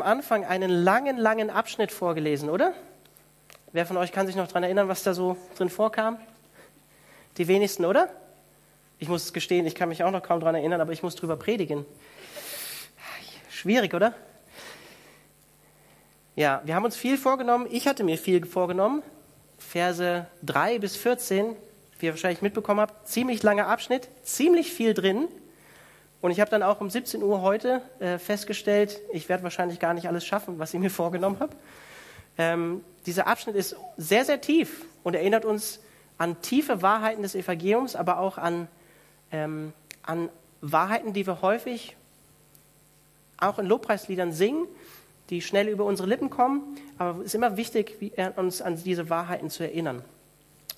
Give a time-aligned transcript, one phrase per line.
[0.00, 2.72] am Anfang einen langen, langen Abschnitt vorgelesen, oder?
[3.72, 6.18] Wer von euch kann sich noch daran erinnern, was da so drin vorkam?
[7.36, 8.08] Die wenigsten, oder?
[8.98, 11.16] Ich muss es gestehen, ich kann mich auch noch kaum daran erinnern, aber ich muss
[11.16, 11.84] drüber predigen.
[13.50, 14.14] Schwierig, oder?
[16.34, 17.66] Ja, wir haben uns viel vorgenommen.
[17.70, 19.02] Ich hatte mir viel vorgenommen.
[19.58, 21.56] Verse 3 bis 14,
[21.98, 25.28] wie ihr wahrscheinlich mitbekommen habt, ziemlich langer Abschnitt, ziemlich viel drin.
[26.20, 29.94] Und ich habe dann auch um 17 Uhr heute äh, festgestellt, ich werde wahrscheinlich gar
[29.94, 31.56] nicht alles schaffen, was ich mir vorgenommen habe.
[32.36, 35.80] Ähm, dieser Abschnitt ist sehr, sehr tief und erinnert uns
[36.18, 38.68] an tiefe Wahrheiten des Evangeliums, aber auch an,
[39.32, 39.72] ähm,
[40.02, 40.28] an
[40.60, 41.96] Wahrheiten, die wir häufig
[43.38, 44.66] auch in Lobpreisliedern singen,
[45.30, 46.76] die schnell über unsere Lippen kommen.
[46.98, 50.02] Aber es ist immer wichtig, uns an diese Wahrheiten zu erinnern.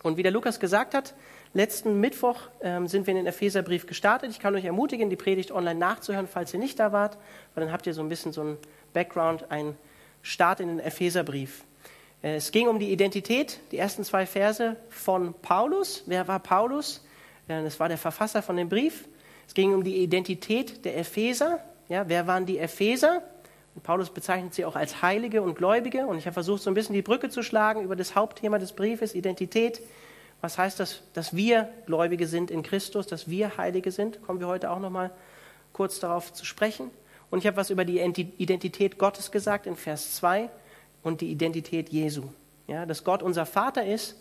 [0.05, 1.15] Und wie der Lukas gesagt hat,
[1.55, 4.30] Letzten Mittwoch ähm, sind wir in den Epheserbrief gestartet.
[4.30, 7.19] Ich kann euch ermutigen, die Predigt online nachzuhören, falls ihr nicht da wart,
[7.55, 8.59] weil dann habt ihr so ein bisschen so einen
[8.95, 9.77] Background, einen
[10.23, 11.65] Start in den Epheserbrief.
[12.23, 16.05] Äh, es ging um die Identität, die ersten zwei Verse von Paulus.
[16.06, 17.05] Wer war Paulus?
[17.48, 19.06] Äh, das war der Verfasser von dem Brief.
[19.47, 21.59] Es ging um die Identität der Epheser.
[21.91, 23.22] Ja, wer waren die Epheser?
[23.75, 26.06] Und Paulus bezeichnet sie auch als Heilige und Gläubige.
[26.06, 28.72] Und ich habe versucht, so ein bisschen die Brücke zu schlagen über das Hauptthema des
[28.72, 29.83] Briefes, Identität.
[30.43, 34.23] Was heißt das, dass wir Gläubige sind in Christus, dass wir Heilige sind?
[34.23, 35.11] Kommen wir heute auch noch mal
[35.73, 36.91] kurz darauf zu sprechen.
[37.31, 40.51] Und ich habe was über die Identität Gottes gesagt in Vers 2
[41.03, 42.25] und die Identität Jesu.
[42.67, 44.17] Ja, dass Gott unser Vater ist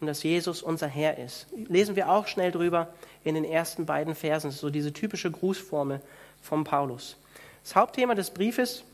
[0.00, 1.46] und dass Jesus unser Herr ist.
[1.68, 2.94] Lesen wir auch schnell drüber
[3.24, 4.48] in den ersten beiden Versen.
[4.48, 6.00] Das ist so diese typische Grußformel
[6.40, 7.16] von Paulus.
[7.64, 8.84] Das Hauptthema des Briefes,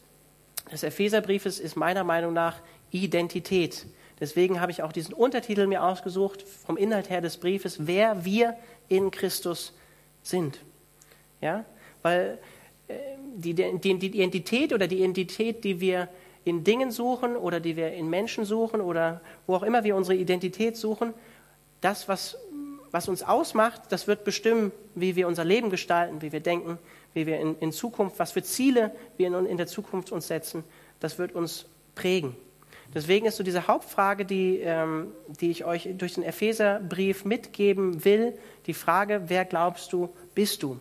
[0.72, 2.56] des Epheserbriefes, ist meiner Meinung nach
[2.90, 3.84] Identität.
[4.20, 8.54] Deswegen habe ich auch diesen Untertitel mir ausgesucht, vom Inhalt her des Briefes, wer wir
[8.88, 9.72] in Christus
[10.22, 10.60] sind.
[11.40, 11.64] Ja?
[12.02, 12.38] Weil
[12.88, 12.94] äh,
[13.34, 16.08] die, die, die Identität oder die Identität, die wir
[16.44, 20.16] in Dingen suchen oder die wir in Menschen suchen oder wo auch immer wir unsere
[20.16, 21.14] Identität suchen,
[21.80, 22.36] das, was,
[22.90, 26.78] was uns ausmacht, das wird bestimmen, wie wir unser Leben gestalten, wie wir denken,
[27.14, 30.64] wie wir in, in Zukunft, was für Ziele wir in, in der Zukunft uns setzen,
[30.98, 32.36] das wird uns prägen.
[32.92, 38.36] Deswegen ist so diese Hauptfrage, die, ähm, die ich euch durch den Epheserbrief mitgeben will,
[38.66, 40.80] die Frage, wer glaubst du, bist du?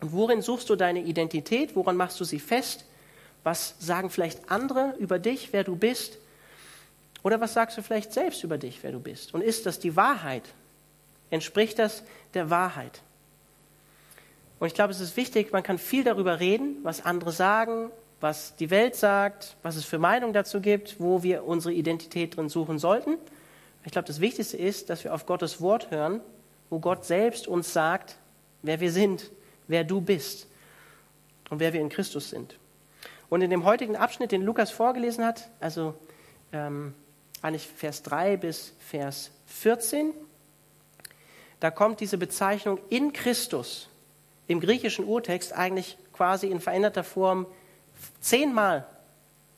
[0.00, 1.74] Und worin suchst du deine Identität?
[1.74, 2.84] Woran machst du sie fest?
[3.42, 6.18] Was sagen vielleicht andere über dich, wer du bist?
[7.24, 9.34] Oder was sagst du vielleicht selbst über dich, wer du bist?
[9.34, 10.42] Und ist das die Wahrheit?
[11.30, 12.04] Entspricht das
[12.34, 13.00] der Wahrheit?
[14.58, 17.90] Und ich glaube, es ist wichtig, man kann viel darüber reden, was andere sagen,
[18.22, 22.48] was die Welt sagt, was es für Meinungen dazu gibt, wo wir unsere Identität drin
[22.48, 23.18] suchen sollten.
[23.84, 26.20] Ich glaube, das Wichtigste ist, dass wir auf Gottes Wort hören,
[26.70, 28.16] wo Gott selbst uns sagt,
[28.62, 29.32] wer wir sind,
[29.66, 30.46] wer du bist
[31.50, 32.56] und wer wir in Christus sind.
[33.28, 35.94] Und in dem heutigen Abschnitt, den Lukas vorgelesen hat, also
[36.52, 36.94] ähm,
[37.40, 40.12] eigentlich Vers 3 bis Vers 14,
[41.58, 43.88] da kommt diese Bezeichnung in Christus
[44.46, 47.46] im griechischen Urtext eigentlich quasi in veränderter Form
[48.20, 48.86] zehnmal,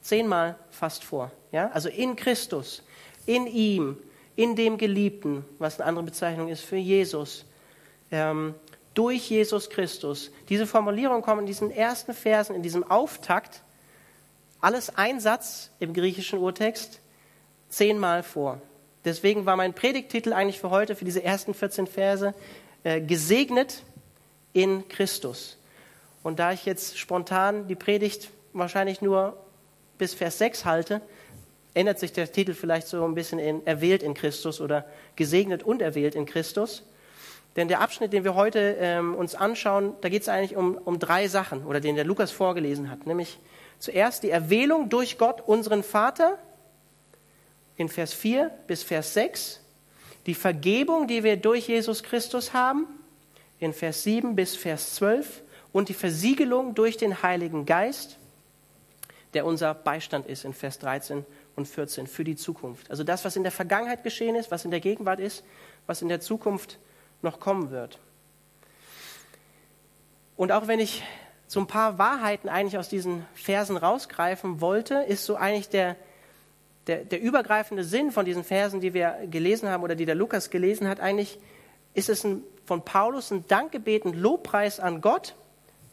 [0.00, 1.30] zehnmal fast vor.
[1.52, 1.70] Ja?
[1.72, 2.82] Also in Christus,
[3.26, 3.96] in ihm,
[4.36, 7.44] in dem Geliebten, was eine andere Bezeichnung ist für Jesus,
[8.10, 8.54] ähm,
[8.94, 10.30] durch Jesus Christus.
[10.48, 13.62] Diese Formulierung kommt in diesen ersten Versen, in diesem Auftakt,
[14.60, 17.00] alles ein Satz im griechischen Urtext,
[17.68, 18.60] zehnmal vor.
[19.04, 22.34] Deswegen war mein Predigtitel eigentlich für heute, für diese ersten 14 Verse,
[22.84, 23.82] äh, gesegnet
[24.52, 25.58] in Christus.
[26.22, 29.36] Und da ich jetzt spontan die Predigt wahrscheinlich nur
[29.98, 31.00] bis Vers 6 halte,
[31.74, 35.82] ändert sich der Titel vielleicht so ein bisschen in erwählt in Christus oder gesegnet und
[35.82, 36.84] erwählt in Christus.
[37.56, 40.98] Denn der Abschnitt, den wir heute ähm, uns anschauen, da geht es eigentlich um, um
[40.98, 43.06] drei Sachen, oder den der Lukas vorgelesen hat.
[43.06, 43.38] Nämlich
[43.78, 46.38] zuerst die Erwählung durch Gott, unseren Vater,
[47.76, 49.60] in Vers 4 bis Vers 6.
[50.26, 52.86] Die Vergebung, die wir durch Jesus Christus haben,
[53.58, 55.42] in Vers 7 bis Vers 12.
[55.72, 58.18] Und die Versiegelung durch den Heiligen Geist,
[59.34, 61.26] der unser Beistand ist in Vers 13
[61.56, 62.90] und 14 für die Zukunft.
[62.90, 65.44] Also das, was in der Vergangenheit geschehen ist, was in der Gegenwart ist,
[65.86, 66.78] was in der Zukunft
[67.22, 67.98] noch kommen wird.
[70.36, 71.02] Und auch wenn ich
[71.46, 75.96] so ein paar Wahrheiten eigentlich aus diesen Versen rausgreifen wollte, ist so eigentlich der,
[76.86, 80.50] der, der übergreifende Sinn von diesen Versen, die wir gelesen haben oder die der Lukas
[80.50, 81.38] gelesen hat, eigentlich
[81.92, 85.34] ist es ein, von Paulus ein Dankgebet, ein Lobpreis an Gott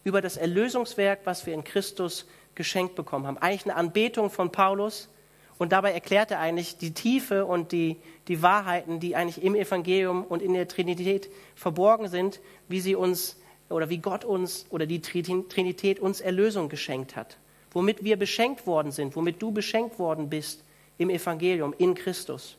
[0.03, 3.37] über das Erlösungswerk, was wir in Christus geschenkt bekommen haben.
[3.37, 5.09] Eigentlich eine Anbetung von Paulus.
[5.57, 10.23] Und dabei erklärt er eigentlich die Tiefe und die, die Wahrheiten, die eigentlich im Evangelium
[10.23, 13.37] und in der Trinität verborgen sind, wie sie uns
[13.69, 17.37] oder wie Gott uns oder die Trinität uns Erlösung geschenkt hat.
[17.71, 20.63] womit wir beschenkt worden sind, womit du beschenkt worden bist
[20.97, 22.57] im Evangelium, in Christus.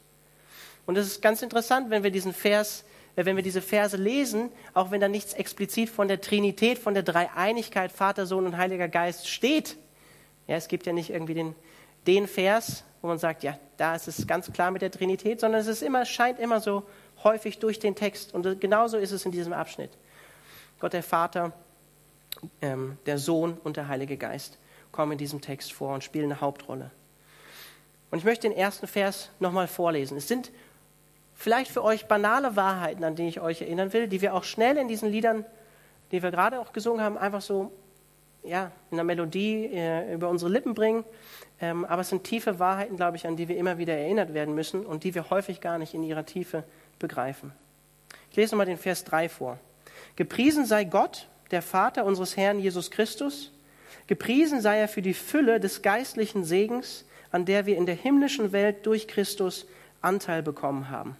[0.87, 2.85] Und es ist ganz interessant, wenn wir diesen Vers,
[3.17, 7.03] wenn wir diese Verse lesen, auch wenn da nichts explizit von der Trinität, von der
[7.03, 9.77] Dreieinigkeit, Vater, Sohn und Heiliger Geist steht.
[10.47, 11.55] Ja, es gibt ja nicht irgendwie den,
[12.07, 15.61] den Vers, wo man sagt, ja, da ist es ganz klar mit der Trinität, sondern
[15.61, 16.85] es ist immer, scheint immer so
[17.23, 18.33] häufig durch den Text.
[18.33, 19.91] Und genauso ist es in diesem Abschnitt.
[20.81, 21.53] Gott der Vater,
[22.61, 24.59] ähm, der Sohn und der Heilige Geist
[24.91, 26.91] kommen in diesem Text vor und spielen eine Hauptrolle.
[28.11, 30.17] Und ich möchte den ersten Vers nochmal vorlesen.
[30.17, 30.51] Es sind
[31.43, 34.77] vielleicht für euch banale Wahrheiten, an die ich euch erinnern will, die wir auch schnell
[34.77, 35.45] in diesen Liedern,
[36.13, 37.73] die wir gerade auch gesungen haben, einfach so
[38.45, 41.05] ja, in der Melodie äh, über unsere Lippen bringen.
[41.61, 44.55] Ähm, aber es sind tiefe Wahrheiten, glaube ich, an die wir immer wieder erinnert werden
[44.55, 46.63] müssen und die wir häufig gar nicht in ihrer Tiefe
[47.01, 47.53] begreifen.
[48.31, 49.59] Ich lese nochmal den Vers 3 vor.
[50.15, 53.53] Gepriesen sei Gott, der Vater unseres Herrn Jesus Christus.
[54.07, 58.53] Gepriesen sei er für die Fülle des geistlichen Segens, an der wir in der himmlischen
[58.53, 59.67] Welt durch Christus
[60.03, 61.17] Anteil bekommen haben.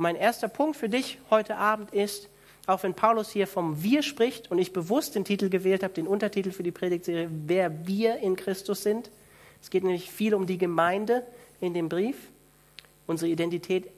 [0.00, 2.30] Mein erster Punkt für dich heute Abend ist,
[2.66, 6.06] auch wenn Paulus hier vom Wir spricht und ich bewusst den Titel gewählt habe, den
[6.06, 9.10] Untertitel für die Predigtserie, wer wir in Christus sind.
[9.60, 11.26] Es geht nämlich viel um die Gemeinde
[11.60, 12.16] in dem Brief.
[13.06, 13.90] Unsere Identität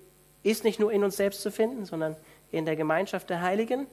[0.42, 2.16] ist nicht nur in uns selbst zu finden, sondern
[2.50, 3.86] in der Gemeinschaft der Heiligen.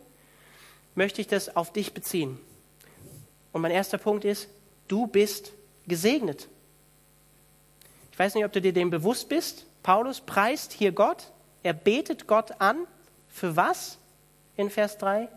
[0.95, 2.39] Möchte ich das auf dich beziehen.
[3.51, 4.49] Und mein erster Punkt ist,
[4.87, 5.53] du bist
[5.87, 6.47] gesegnet.
[8.11, 9.67] Ich weiß nicht, ob du dir dem bewusst bist.
[9.83, 11.31] Paulus preist hier Gott.
[11.63, 12.87] Er betet Gott an.
[13.27, 13.97] Für was?
[14.57, 15.29] In Vers 3.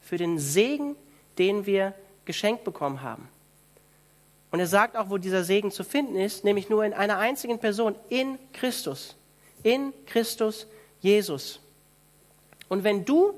[0.00, 0.96] Für den Segen,
[1.38, 3.28] den wir geschenkt bekommen haben.
[4.50, 7.58] Und er sagt auch, wo dieser Segen zu finden ist, nämlich nur in einer einzigen
[7.58, 9.16] Person, in Christus.
[9.62, 10.66] In Christus
[11.00, 11.60] Jesus.
[12.68, 13.32] Und wenn du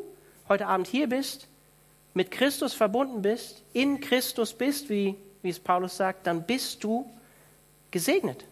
[0.49, 1.47] heute Abend hier bist,
[2.15, 7.11] mit Christus verbunden bist, in Christus bist, wie, wie es Paulus sagt, dann bist du
[7.91, 8.45] gesegnet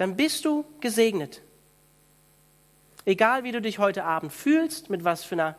[0.00, 1.42] dann bist du gesegnet.
[3.10, 5.56] Egal wie du dich heute Abend fühlst, mit was für, einer,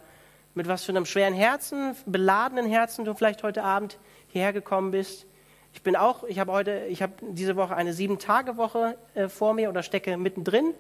[0.54, 3.98] mit was für einem schweren Herzen, beladenen Herzen du vielleicht heute Abend
[4.30, 5.26] hierher gekommen bist.
[5.74, 9.68] Ich bin auch, ich habe heute, ich habe diese Woche eine Sieben-Tage-Woche äh, vor mir
[9.68, 10.74] oder stecke mittendrin.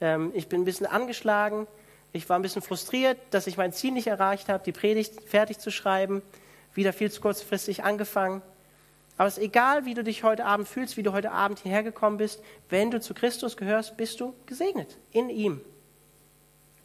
[0.00, 1.66] Ähm, ich bin ein bisschen angeschlagen.
[2.12, 5.58] Ich war ein bisschen frustriert, dass ich mein Ziel nicht erreicht habe, die Predigt fertig
[5.58, 6.22] zu schreiben.
[6.72, 8.40] Wieder viel zu kurzfristig angefangen.
[9.18, 11.82] Aber es ist egal, wie du dich heute Abend fühlst, wie du heute Abend hierher
[11.82, 12.42] gekommen bist.
[12.70, 15.60] Wenn du zu Christus gehörst, bist du gesegnet in ihm.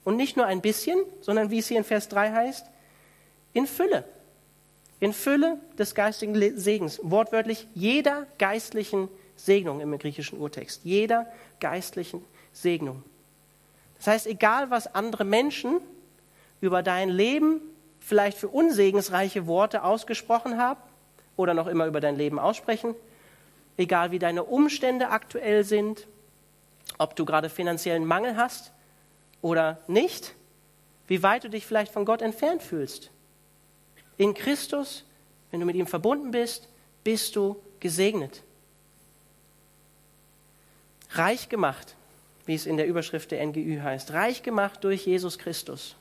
[0.04, 2.66] Und nicht nur ein bisschen, sondern wie es hier in Vers 3 heißt,
[3.54, 4.04] in Fülle.
[5.00, 7.00] In Fülle des geistigen Segens.
[7.04, 10.82] Wortwörtlich jeder geistlichen Segnung im griechischen Urtext.
[10.84, 11.28] Jeder
[11.60, 13.04] geistlichen Segnung.
[13.98, 15.80] Das heißt, egal was andere Menschen
[16.62, 17.62] über dein Leben
[18.00, 20.82] vielleicht für unsegensreiche Worte ausgesprochen haben,
[21.36, 22.96] oder noch immer über dein Leben aussprechen,
[23.78, 26.08] egal wie deine Umstände aktuell sind,
[26.98, 28.72] ob du gerade finanziellen Mangel hast
[29.44, 30.34] oder nicht,
[31.08, 33.12] wie weit du dich vielleicht von Gott entfernt fühlst.
[34.18, 35.06] In Christus,
[35.52, 36.68] wenn du mit ihm verbunden bist,
[37.04, 38.42] bist du gesegnet.
[41.12, 41.94] Reich gemacht,
[42.48, 45.96] wie es in der Überschrift der NGÜ heißt, reich gemacht durch Jesus Christus.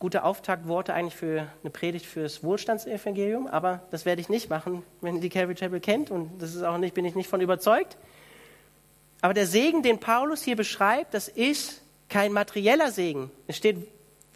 [0.00, 5.16] gute Auftaktworte eigentlich für eine Predigt fürs Wohlstandsevangelium, aber das werde ich nicht machen, wenn
[5.16, 7.98] ihr die Calvary Chapel kennt und das ist auch nicht, bin ich nicht von überzeugt.
[9.20, 13.30] Aber der Segen, den Paulus hier beschreibt, das ist kein materieller Segen.
[13.46, 13.76] Es steht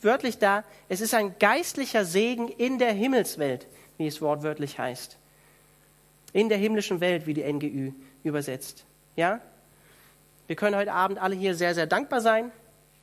[0.02, 5.16] wörtlich da, es ist ein geistlicher Segen in der Himmelswelt, wie es wortwörtlich heißt.
[6.32, 8.84] In der himmlischen Welt, wie die NGÜ übersetzt.
[9.16, 9.40] Ja?
[10.46, 12.52] Wir können heute Abend alle hier sehr, sehr dankbar sein.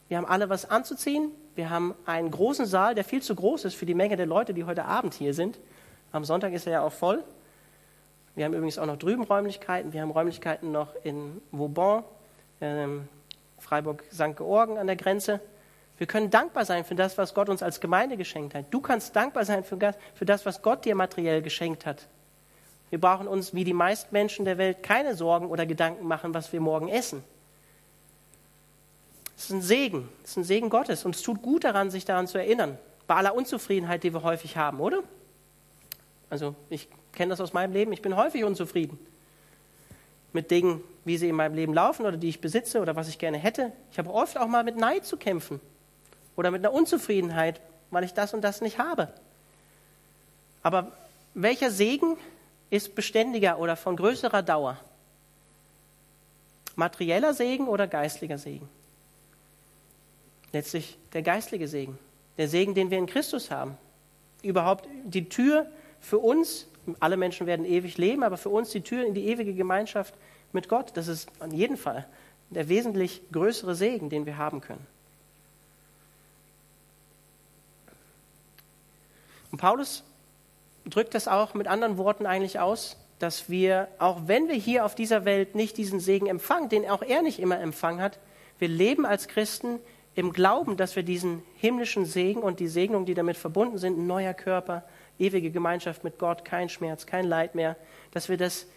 [0.09, 1.31] Wir haben alle was anzuziehen.
[1.55, 4.53] Wir haben einen großen Saal, der viel zu groß ist für die Menge der Leute,
[4.53, 5.59] die heute Abend hier sind.
[6.11, 7.23] Am Sonntag ist er ja auch voll.
[8.41, 9.93] Wir haben übrigens auch noch drüben Räumlichkeiten.
[9.93, 12.03] Wir haben Räumlichkeiten noch in Vauban,
[12.60, 13.07] ähm,
[13.60, 14.36] Freiburg-St.
[14.36, 15.39] Georgen an der Grenze.
[16.00, 18.65] Wir können dankbar sein für das, was Gott uns als Gemeinde geschenkt hat.
[18.71, 22.07] Du kannst dankbar sein für das, was Gott dir materiell geschenkt hat.
[22.89, 26.51] Wir brauchen uns, wie die meisten Menschen der Welt, keine Sorgen oder Gedanken machen, was
[26.51, 27.24] wir morgen essen.
[29.38, 30.10] Es ist ein Segen.
[30.24, 31.05] Es ist ein Segen Gottes.
[31.05, 32.79] Und es tut gut daran, sich daran zu erinnern.
[33.05, 35.03] Bei aller Unzufriedenheit, die wir häufig haben, oder?
[36.31, 37.93] Also ich kenne das aus meinem Leben.
[37.93, 38.97] Ich bin häufig unzufrieden
[40.33, 43.19] mit Dingen, wie sie in meinem Leben laufen oder die ich besitze oder was ich
[43.19, 43.71] gerne hätte.
[43.91, 45.61] Ich habe oft auch mal mit Neid zu kämpfen
[46.35, 47.61] oder mit einer Unzufriedenheit,
[47.91, 49.13] weil ich das und das nicht habe.
[50.63, 50.93] Aber
[51.35, 52.17] welcher Segen
[52.71, 54.79] ist beständiger oder von größerer Dauer?
[56.75, 58.67] Materieller Segen oder geistlicher Segen?
[60.53, 61.97] letztlich der geistliche Segen.
[62.38, 63.77] Der Segen, den wir in Christus haben.
[64.41, 65.67] überhaupt die Tür
[66.01, 66.67] für uns,
[67.00, 70.13] alle Menschen werden ewig leben, aber für uns die Tür in die ewige Gemeinschaft
[70.51, 70.91] mit Gott.
[70.96, 72.08] Das ist an jeden Fall
[72.50, 74.86] der wesentlich größere Segen, den wir haben können.
[79.51, 80.03] Und Paulus
[80.86, 84.96] drückt das auch mit anderen Worten eigentlich aus, dass wir, auch wenn wir hier auf
[84.96, 88.20] dieser Welt nicht diesen Segen empfangen, den auch er nicht immer empfangen hat,
[88.60, 89.79] wir leben als Christen
[90.15, 94.08] im Glauben, dass wir diesen himmlischen Segen und die Segnung, die damit verbunden sind, ein
[94.08, 94.84] neuer Körper,
[95.22, 97.78] ewige Gemeinschaft mit Gott, kein Schmerz, kein Leid mehr,
[98.12, 98.68] dass wir das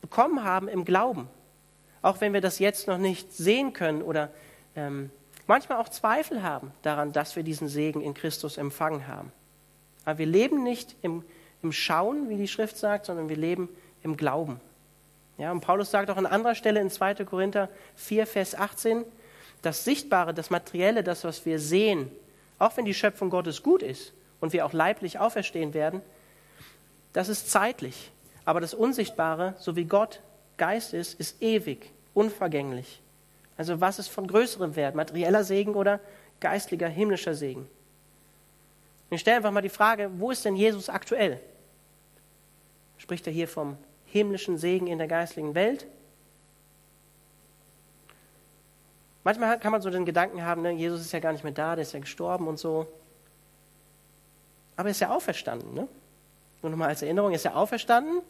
[0.00, 1.28] bekommen haben im Glauben.
[2.02, 4.30] Auch wenn wir das jetzt noch nicht sehen können oder
[4.74, 5.10] ähm,
[5.46, 9.32] manchmal auch Zweifel haben daran, dass wir diesen Segen in Christus empfangen haben.
[10.04, 11.24] Aber wir leben nicht im,
[11.62, 13.68] im Schauen, wie die Schrift sagt, sondern wir leben
[14.02, 14.60] im Glauben.
[15.38, 17.24] Ja, und Paulus sagt auch an anderer Stelle in 2.
[17.24, 19.04] Korinther 4, Vers 18,
[19.62, 22.10] das Sichtbare, das Materielle, das, was wir sehen,
[22.58, 26.02] auch wenn die Schöpfung Gottes gut ist und wir auch leiblich auferstehen werden,
[27.12, 28.12] das ist zeitlich.
[28.44, 30.20] Aber das Unsichtbare, so wie Gott
[30.56, 33.02] Geist ist, ist ewig, unvergänglich.
[33.56, 36.00] Also was ist von größerem Wert, materieller Segen oder
[36.40, 37.68] geistlicher, himmlischer Segen?
[39.10, 41.40] Ich stelle einfach mal die Frage, wo ist denn Jesus aktuell?
[42.98, 43.76] Spricht er hier vom
[44.06, 45.86] himmlischen Segen in der geistlichen Welt?
[49.24, 51.74] Manchmal kann man so den Gedanken haben, ne, Jesus ist ja gar nicht mehr da,
[51.74, 52.86] der ist ja gestorben und so.
[54.76, 55.74] Aber er ist ja auferstanden.
[55.74, 55.88] Ne?
[56.62, 58.22] Nur nochmal als Erinnerung, er ist ja auferstanden,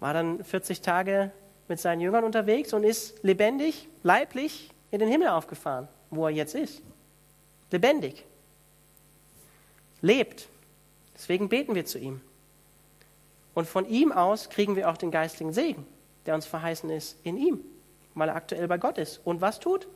[0.00, 1.30] war dann 40 Tage
[1.68, 6.54] mit seinen Jüngern unterwegs und ist lebendig, leiblich in den Himmel aufgefahren, wo er jetzt
[6.54, 6.82] ist.
[7.70, 8.24] Lebendig
[10.00, 10.48] lebt.
[11.14, 12.20] Deswegen beten wir zu ihm.
[13.54, 15.86] Und von ihm aus kriegen wir auch den geistigen Segen,
[16.26, 17.60] der uns verheißen ist in ihm,
[18.14, 19.20] weil er aktuell bei Gott ist.
[19.24, 19.88] Und was tut?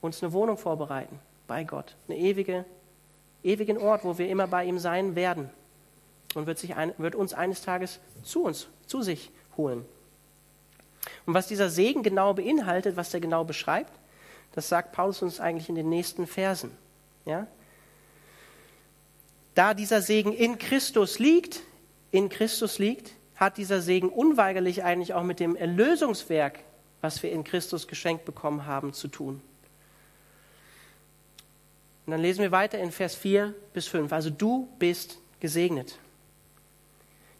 [0.00, 2.64] Uns eine Wohnung vorbereiten bei Gott, eine ewige,
[3.42, 5.50] ewigen Ort, wo wir immer bei ihm sein werden.
[6.34, 9.84] Und wird, sich ein, wird uns eines Tages zu uns, zu sich holen.
[11.24, 13.92] Und was dieser Segen genau beinhaltet, was der genau beschreibt,
[14.52, 16.70] das sagt Paulus uns eigentlich in den nächsten Versen.
[17.24, 17.46] Ja?
[19.54, 21.62] Da dieser Segen in Christus liegt,
[22.10, 26.60] in Christus liegt, hat dieser Segen unweigerlich eigentlich auch mit dem Erlösungswerk,
[27.00, 29.42] was wir in Christus geschenkt bekommen haben, zu tun.
[32.06, 34.12] Und dann lesen wir weiter in Vers 4 bis 5.
[34.12, 35.98] Also du bist gesegnet.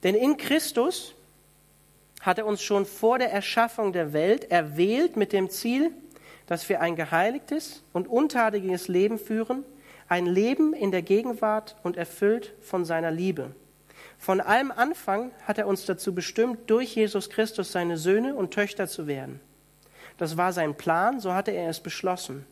[0.03, 1.15] Denn in Christus
[2.21, 5.93] hat er uns schon vor der Erschaffung der Welt erwählt mit dem Ziel,
[6.47, 9.65] dass wir ein geheiligtes und untadiges Leben führen
[10.09, 13.55] ein Leben in der Gegenwart und erfüllt von seiner Liebe.
[14.19, 18.89] Von allem Anfang hat er uns dazu bestimmt, durch Jesus Christus seine Söhne und Töchter
[18.89, 19.41] zu werden.
[20.17, 22.47] Das war sein Plan, so hatte er es beschlossen.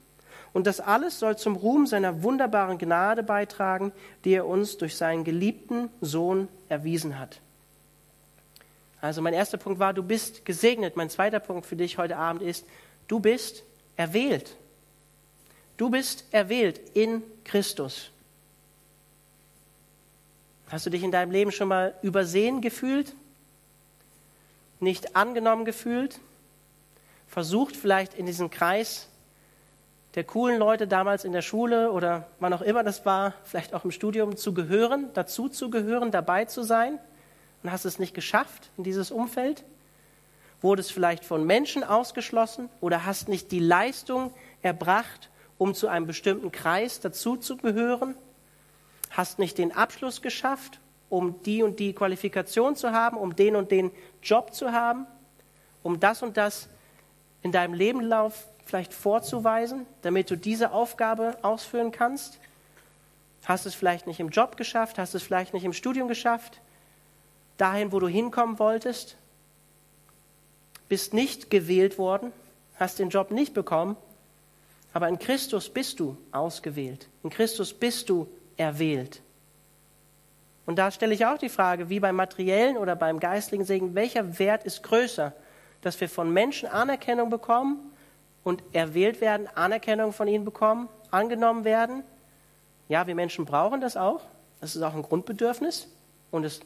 [0.55, 3.93] Und das alles soll zum Ruhm seiner wunderbaren Gnade beitragen,
[4.25, 7.41] die er uns durch seinen geliebten Sohn erwiesen hat.
[9.01, 10.97] Also mein erster Punkt war, du bist gesegnet.
[10.97, 12.65] Mein zweiter Punkt für dich heute Abend ist,
[13.09, 13.65] du bist
[13.97, 14.57] erwählt.
[15.77, 18.11] Du bist erwählt in Christus.
[20.69, 23.13] Hast du dich in deinem Leben schon mal übersehen gefühlt?
[24.79, 26.21] Nicht angenommen gefühlt?
[27.27, 29.09] Versucht vielleicht in diesen Kreis
[30.15, 33.85] der coolen Leute damals in der Schule oder wann auch immer das war, vielleicht auch
[33.85, 37.01] im Studium zu gehören, dazu zu gehören, dabei zu sein
[37.63, 39.65] und hast es nicht geschafft in dieses Umfeld?
[40.61, 46.53] Wurdest vielleicht von Menschen ausgeschlossen oder hast nicht die Leistung erbracht, um zu einem bestimmten
[46.53, 48.15] Kreis dazuzugehören,
[49.11, 50.81] hast nicht den Abschluss geschafft,
[51.11, 53.91] um die und die Qualifikation zu haben, um den und den
[54.23, 55.07] Job zu haben,
[55.83, 56.69] um das und das
[57.43, 62.39] in deinem Lebenlauf vielleicht vorzuweisen, damit du diese Aufgabe ausführen kannst.
[63.45, 66.61] Hast es vielleicht nicht im Job geschafft, hast es vielleicht nicht im Studium geschafft,
[67.57, 69.17] dahin, wo du hinkommen wolltest,
[70.89, 72.33] bist nicht gewählt worden,
[72.79, 73.97] hast den Job nicht bekommen
[74.95, 77.09] aber in Christus bist du ausgewählt.
[77.25, 79.21] In Christus bist du erwählt.
[80.67, 84.39] Und da stelle ich auch die Frage, wie beim materiellen oder beim geistlichen Segen, welcher
[84.39, 85.33] Wert ist größer?
[85.83, 87.91] Dass wir von Menschen Anerkennung bekommen
[88.45, 92.05] und erwählt werden, Anerkennung von ihnen bekommen, angenommen werden.
[92.89, 94.21] Ja, wir Menschen brauchen das auch.
[94.61, 95.89] Das ist auch ein Grundbedürfnis.
[96.31, 96.61] Und es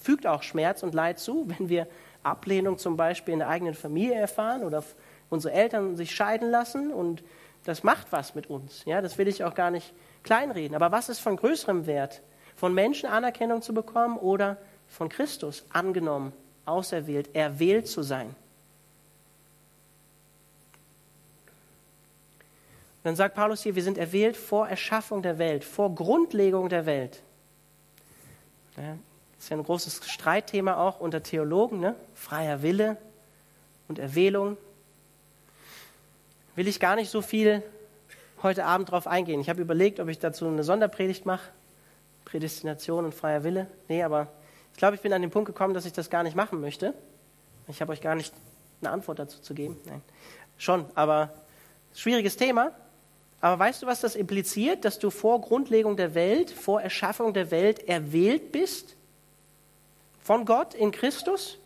[0.00, 1.86] fügt auch Schmerz und Leid zu, wenn wir
[2.22, 4.84] Ablehnung zum Beispiel in der eigenen Familie erfahren oder
[5.30, 7.22] unsere Eltern sich scheiden lassen und
[7.64, 8.84] das macht was mit uns.
[8.86, 10.74] Ja, das will ich auch gar nicht kleinreden.
[10.74, 12.22] Aber was ist von größerem Wert?
[12.56, 16.32] Von Menschen Anerkennung zu bekommen oder von Christus angenommen,
[16.64, 18.34] auserwählt, erwählt zu sein?
[23.02, 27.22] Dann sagt Paulus hier, wir sind erwählt vor Erschaffung der Welt, vor Grundlegung der Welt.
[28.76, 28.96] Ja,
[29.38, 31.94] ist ja ein großes Streitthema auch unter Theologen, ne?
[32.14, 32.96] freier Wille
[33.86, 34.56] und Erwählung.
[36.56, 37.62] Will ich gar nicht so viel
[38.42, 39.40] heute Abend drauf eingehen.
[39.40, 41.50] Ich habe überlegt, ob ich dazu eine Sonderpredigt mache.
[42.24, 43.66] Prädestination und freier Wille.
[43.88, 44.28] Nee, aber
[44.72, 46.94] ich glaube, ich bin an den Punkt gekommen, dass ich das gar nicht machen möchte.
[47.68, 48.34] Ich habe euch gar nicht
[48.80, 49.76] eine Antwort dazu zu geben.
[49.86, 50.02] Nein.
[50.56, 51.32] Schon, aber
[51.94, 52.72] schwieriges Thema.
[53.40, 54.84] Aber weißt du, was das impliziert?
[54.84, 58.96] Dass du vor Grundlegung der Welt, vor Erschaffung der Welt erwählt bist?
[60.20, 61.58] Von Gott in Christus?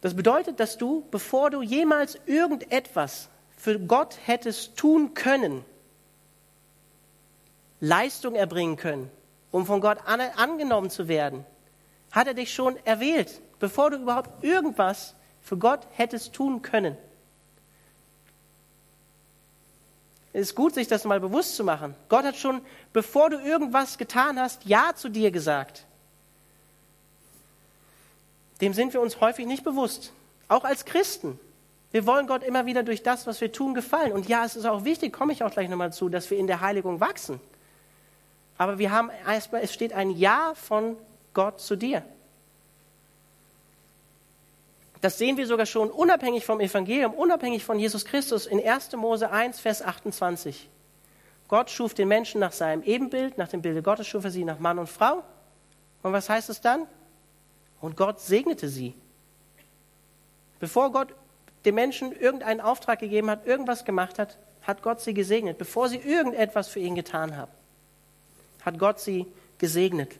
[0.00, 5.64] Das bedeutet, dass du, bevor du jemals irgendetwas für Gott hättest tun können,
[7.80, 9.10] Leistung erbringen können,
[9.50, 11.44] um von Gott an, angenommen zu werden,
[12.10, 16.96] hat er dich schon erwählt, bevor du überhaupt irgendwas für Gott hättest tun können.
[20.32, 21.94] Es ist gut, sich das mal bewusst zu machen.
[22.08, 22.60] Gott hat schon,
[22.92, 25.86] bevor du irgendwas getan hast, Ja zu dir gesagt.
[28.60, 30.12] Dem sind wir uns häufig nicht bewusst.
[30.48, 31.40] Auch als Christen.
[31.92, 34.12] Wir wollen Gott immer wieder durch das, was wir tun, gefallen.
[34.12, 36.46] Und ja, es ist auch wichtig, komme ich auch gleich nochmal zu, dass wir in
[36.46, 37.40] der Heiligung wachsen.
[38.56, 40.96] Aber wir haben erstmal, es steht ein Ja von
[41.34, 42.04] Gott zu dir.
[45.00, 48.92] Das sehen wir sogar schon unabhängig vom Evangelium, unabhängig von Jesus Christus in 1.
[48.96, 50.68] Mose 1, Vers 28.
[51.48, 54.58] Gott schuf den Menschen nach seinem Ebenbild, nach dem Bilde Gottes schuf er sie nach
[54.58, 55.24] Mann und Frau.
[56.02, 56.86] Und was heißt es dann?
[57.80, 58.94] Und Gott segnete sie.
[60.58, 61.14] Bevor Gott
[61.64, 65.58] dem Menschen irgendeinen Auftrag gegeben hat, irgendwas gemacht hat, hat Gott sie gesegnet.
[65.58, 67.50] Bevor sie irgendetwas für ihn getan haben,
[68.62, 69.26] hat Gott sie
[69.58, 70.18] gesegnet.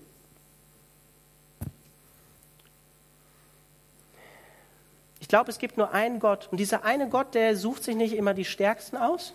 [5.30, 6.48] Glaube, es gibt nur einen Gott.
[6.50, 9.34] Und dieser eine Gott, der sucht sich nicht immer die Stärksten aus.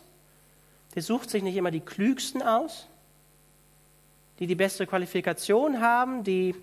[0.93, 2.87] Der sucht sich nicht immer die Klügsten aus,
[4.39, 6.53] die die beste Qualifikation haben, die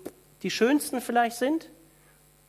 [0.42, 1.68] die Schönsten vielleicht sind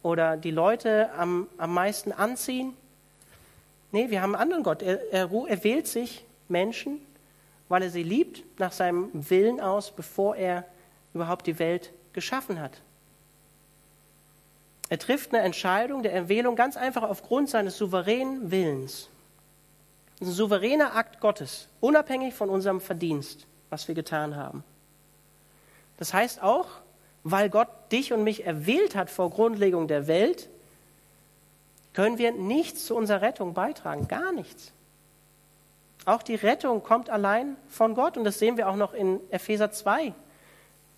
[0.02, 2.74] oder die Leute am, am meisten anziehen.
[3.92, 4.82] Nee, wir haben einen anderen Gott.
[4.82, 7.00] Er, er, er wählt sich Menschen,
[7.70, 10.66] weil er sie liebt, nach seinem Willen aus, bevor er
[11.14, 12.82] überhaupt die Welt geschaffen hat.
[14.90, 19.10] Er trifft eine Entscheidung der Erwählung ganz einfach aufgrund seines souveränen Willens.
[20.20, 24.64] Das ist ein souveräner Akt Gottes, unabhängig von unserem Verdienst, was wir getan haben.
[25.98, 26.68] Das heißt auch,
[27.24, 30.50] weil Gott dich und mich erwählt hat vor Grundlegung der Welt,
[31.94, 34.74] können wir nichts zu unserer Rettung beitragen, gar nichts.
[36.06, 39.72] Auch die Rettung kommt allein von Gott und das sehen wir auch noch in Epheser
[39.72, 40.14] 2.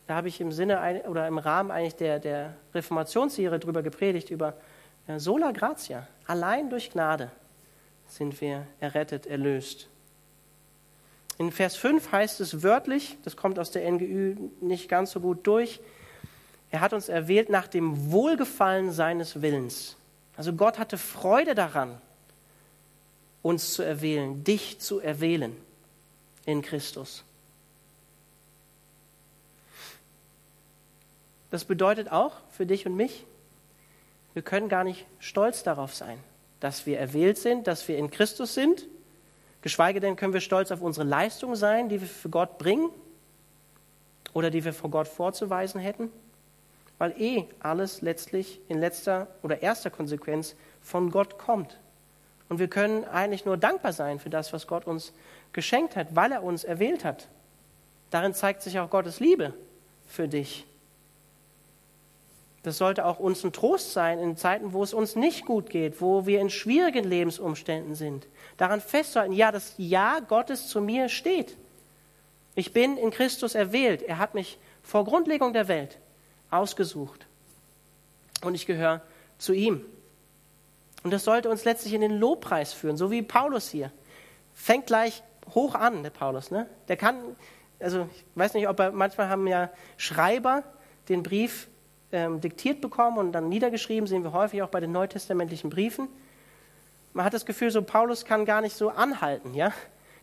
[0.08, 4.54] Da habe ich im Sinne oder im Rahmen eigentlich der, der Reformationsserie drüber gepredigt, über
[5.18, 6.08] sola gratia.
[6.28, 7.32] Allein durch Gnade
[8.08, 9.90] sind wir errettet, erlöst.
[11.38, 15.46] In Vers 5 heißt es wörtlich, das kommt aus der NGÜ nicht ganz so gut
[15.46, 15.82] durch,
[16.72, 19.96] er hat uns erwählt nach dem Wohlgefallen seines Willens.
[20.36, 22.02] Also Gott hatte Freude daran,
[23.42, 25.56] uns zu erwählen, dich zu erwählen
[26.46, 27.24] in Christus.
[31.56, 33.26] Das bedeutet auch für dich und mich,
[34.34, 36.20] wir können gar nicht stolz darauf sein,
[36.60, 38.86] dass wir erwählt sind, dass wir in Christus sind.
[39.62, 42.90] Geschweige denn können wir stolz auf unsere Leistung sein, die wir für Gott bringen
[44.34, 46.12] oder die wir vor Gott vorzuweisen hätten
[46.98, 51.80] weil eh alles letztlich in letzter oder erster Konsequenz von Gott kommt.
[52.50, 55.14] Und wir können eigentlich nur dankbar sein für das, was Gott uns
[55.54, 57.30] geschenkt hat, weil er uns erwählt hat.
[58.12, 59.54] Darin zeigt sich auch Gottes Liebe
[60.06, 60.66] für dich.
[62.66, 66.02] Das sollte auch uns ein Trost sein in Zeiten, wo es uns nicht gut geht,
[66.02, 68.28] wo wir in schwierigen Lebensumständen sind.
[68.58, 71.58] Daran festzuhalten, ja, das Ja Gottes zu mir steht.
[72.56, 74.02] Ich bin in Christus erwählt.
[74.02, 76.00] Er hat mich vor Grundlegung der Welt
[76.50, 77.28] ausgesucht.
[78.42, 79.02] Und ich gehöre
[79.38, 79.86] zu ihm.
[81.04, 83.92] Und das sollte uns letztlich in den Lobpreis führen, so wie Paulus hier.
[84.56, 85.22] Fängt gleich
[85.54, 86.50] hoch an, der Paulus.
[86.50, 86.68] Ne?
[86.88, 87.20] Der kann,
[87.80, 90.64] also ich weiß nicht, ob er, manchmal haben ja Schreiber
[91.10, 91.68] den Brief
[92.16, 96.08] ähm, diktiert bekommen und dann niedergeschrieben, sehen wir häufig auch bei den neutestamentlichen Briefen.
[97.14, 99.72] Man hat das Gefühl, so Paulus kann gar nicht so anhalten, ja.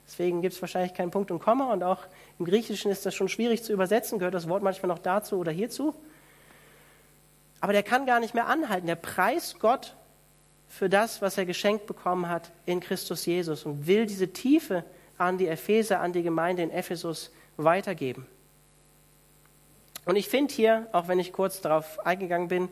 [0.06, 2.00] Deswegen gibt es wahrscheinlich keinen Punkt und Komma und auch
[2.38, 5.52] im Griechischen ist das schon schwierig zu übersetzen, gehört das Wort manchmal noch dazu oder
[5.52, 5.94] hierzu.
[7.60, 8.88] Aber der kann gar nicht mehr anhalten.
[8.88, 9.94] Der preist Gott
[10.68, 14.84] für das, was er geschenkt bekommen hat in Christus Jesus und will diese Tiefe
[15.18, 18.26] an die Epheser, an die Gemeinde in Ephesus weitergeben.
[20.04, 22.68] Und ich finde hier, auch wenn ich kurz darauf eingegangen bin,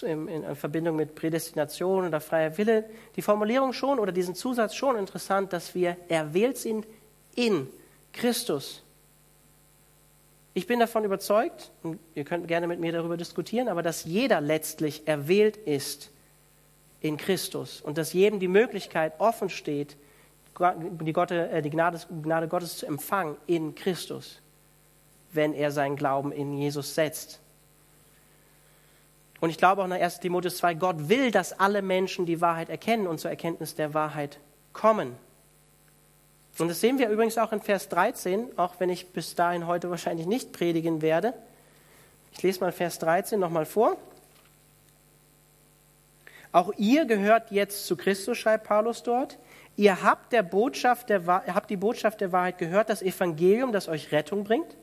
[0.00, 5.52] in Verbindung mit Prädestination oder freier Wille, die Formulierung schon oder diesen Zusatz schon interessant,
[5.52, 6.86] dass wir erwählt sind
[7.34, 7.68] in
[8.12, 8.82] Christus.
[10.54, 14.40] Ich bin davon überzeugt, und ihr könnt gerne mit mir darüber diskutieren, aber dass jeder
[14.40, 16.10] letztlich erwählt ist
[17.00, 19.96] in Christus und dass jedem die Möglichkeit offen steht,
[20.58, 24.42] die, äh, Gnade Gottes zu empfangen in Christus,
[25.32, 27.40] wenn er seinen Glauben in Jesus setzt.
[29.40, 32.68] Und ich glaube auch nach 1 Timotheus 2, Gott will, dass alle Menschen die Wahrheit
[32.68, 34.38] erkennen und zur Erkenntnis der Wahrheit
[34.72, 35.16] kommen.
[36.58, 39.90] Und das sehen wir übrigens auch in Vers 13, auch wenn ich bis dahin heute
[39.90, 41.34] wahrscheinlich nicht predigen werde.
[42.32, 43.96] Ich lese mal Vers 13 nochmal vor.
[46.52, 49.38] Auch ihr gehört jetzt zu Christus, schreibt Paulus dort.
[49.76, 54.12] Ihr habt, der Botschaft der, habt die Botschaft der Wahrheit gehört, das Evangelium, das euch
[54.12, 54.76] Rettung bringt.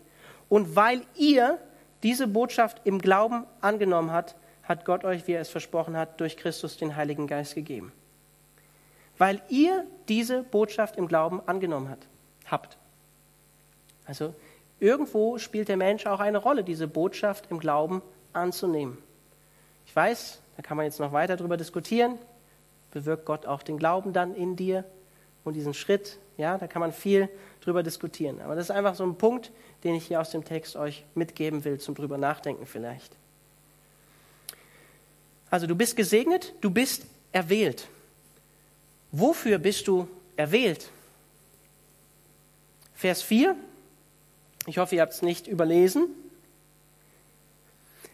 [0.49, 1.59] Und weil ihr
[2.03, 6.37] diese Botschaft im Glauben angenommen habt, hat Gott euch, wie er es versprochen hat, durch
[6.37, 7.91] Christus den Heiligen Geist gegeben
[9.19, 11.99] weil ihr diese Botschaft im Glauben angenommen hat,
[12.47, 12.77] habt.
[14.05, 14.33] Also
[14.79, 18.01] irgendwo spielt der Mensch auch eine Rolle, diese Botschaft im Glauben
[18.33, 18.97] anzunehmen.
[19.85, 22.17] Ich weiß, da kann man jetzt noch weiter darüber diskutieren.
[22.91, 24.85] Bewirkt Gott auch den Glauben dann in dir
[25.43, 26.17] und diesen Schritt?
[26.37, 27.29] Ja, da kann man viel
[27.61, 28.41] drüber diskutieren.
[28.41, 29.51] Aber das ist einfach so ein Punkt,
[29.83, 33.15] den ich hier aus dem Text euch mitgeben will, zum drüber nachdenken vielleicht.
[35.49, 37.87] Also du bist gesegnet, du bist erwählt.
[39.11, 40.89] Wofür bist du erwählt?
[42.93, 43.55] Vers 4.
[44.67, 46.09] Ich hoffe, ihr habt es nicht überlesen.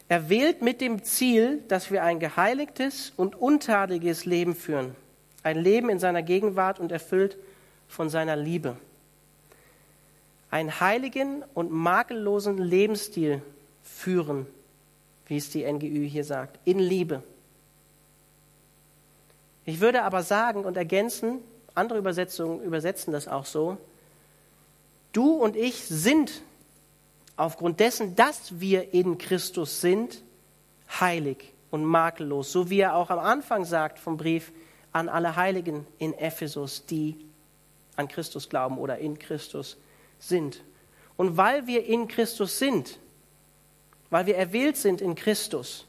[0.08, 4.94] Erwählt mit dem Ziel, dass wir ein geheiligtes und untadeliges Leben führen.
[5.46, 7.36] Ein Leben in seiner Gegenwart und erfüllt
[7.86, 8.76] von seiner Liebe.
[10.50, 13.40] Einen heiligen und makellosen Lebensstil
[13.84, 14.46] führen,
[15.28, 17.22] wie es die NGÜ hier sagt, in Liebe.
[19.64, 21.38] Ich würde aber sagen und ergänzen,
[21.76, 23.78] andere Übersetzungen übersetzen das auch so,
[25.12, 26.42] du und ich sind
[27.36, 30.24] aufgrund dessen, dass wir in Christus sind,
[30.98, 34.50] heilig und makellos, so wie er auch am Anfang sagt vom Brief
[34.96, 37.16] an alle Heiligen in Ephesus, die
[37.96, 39.76] an Christus glauben oder in Christus
[40.18, 40.62] sind.
[41.18, 42.98] Und weil wir in Christus sind,
[44.08, 45.86] weil wir erwählt sind in Christus,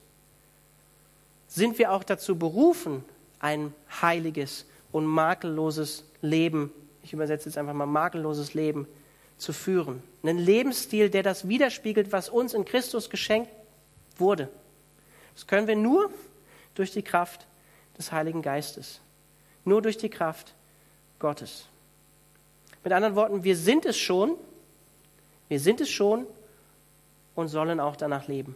[1.48, 3.06] sind wir auch dazu berufen,
[3.40, 8.88] ein heiliges und makelloses Leben, ich übersetze jetzt einfach mal makelloses Leben,
[9.38, 10.04] zu führen.
[10.22, 13.52] Einen Lebensstil, der das widerspiegelt, was uns in Christus geschenkt
[14.18, 14.50] wurde.
[15.34, 16.12] Das können wir nur
[16.76, 17.48] durch die Kraft
[17.98, 19.02] des Heiligen Geistes.
[19.66, 20.54] Nur durch die Kraft
[21.20, 21.68] Gottes.
[22.84, 24.36] Mit anderen Worten, wir sind es schon,
[25.50, 26.26] wir sind es schon
[27.36, 28.56] und sollen auch danach leben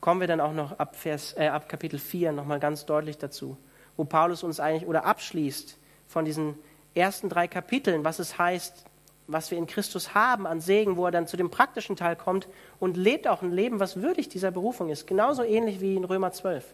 [0.00, 3.56] kommen wir dann auch noch ab, Vers, äh, ab Kapitel 4 nochmal ganz deutlich dazu,
[3.96, 6.54] wo Paulus uns eigentlich oder abschließt von diesen
[6.94, 8.84] ersten drei Kapiteln, was es heißt,
[9.26, 12.48] was wir in Christus haben an Segen, wo er dann zu dem praktischen Teil kommt
[12.80, 15.06] und lebt auch ein Leben, was würdig dieser Berufung ist.
[15.06, 16.64] Genauso ähnlich wie in Römer 12,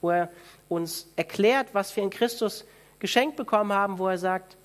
[0.00, 0.30] wo er
[0.68, 2.64] uns erklärt, was wir in Christus
[2.98, 4.56] geschenkt bekommen haben, wo er sagt,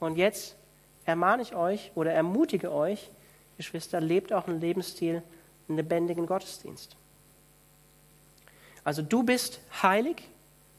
[0.00, 0.56] und jetzt
[1.04, 3.10] ermahne ich euch oder ermutige euch,
[3.56, 5.22] Geschwister, lebt auch einen Lebensstil,
[5.68, 6.96] einen lebendigen Gottesdienst.
[8.84, 10.22] Also du bist heilig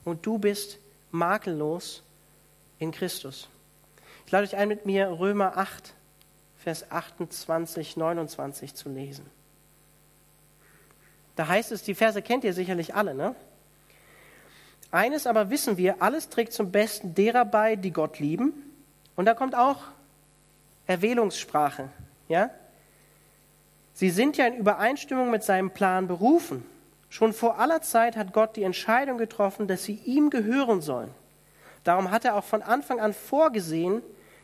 [0.06, 0.80] und du bist
[1.12, 2.02] makellos
[2.80, 3.50] in Christus.
[4.26, 5.94] Ich lade euch ein, mit mir Römer 8,
[6.58, 9.26] Vers 28, 29 zu lesen.
[11.36, 13.36] Da heißt es, die Verse kennt ihr sicherlich alle, ne?
[14.92, 18.54] Eines aber wissen wir, alles trägt zum Besten derer bei, die Gott lieben.
[19.16, 19.78] Und da kommt auch
[20.88, 21.90] Erwählungssprache,
[22.28, 22.50] ja?
[23.94, 26.66] Sie sind ja in Übereinstimmung mit seinem Plan berufen.
[27.10, 31.12] Schon vor aller Zeit hat Gott die Entscheidung getroffen, dass sie ihm gehören sollen.
[31.84, 34.02] Darum hat er auch von Anfang an vorgesehen,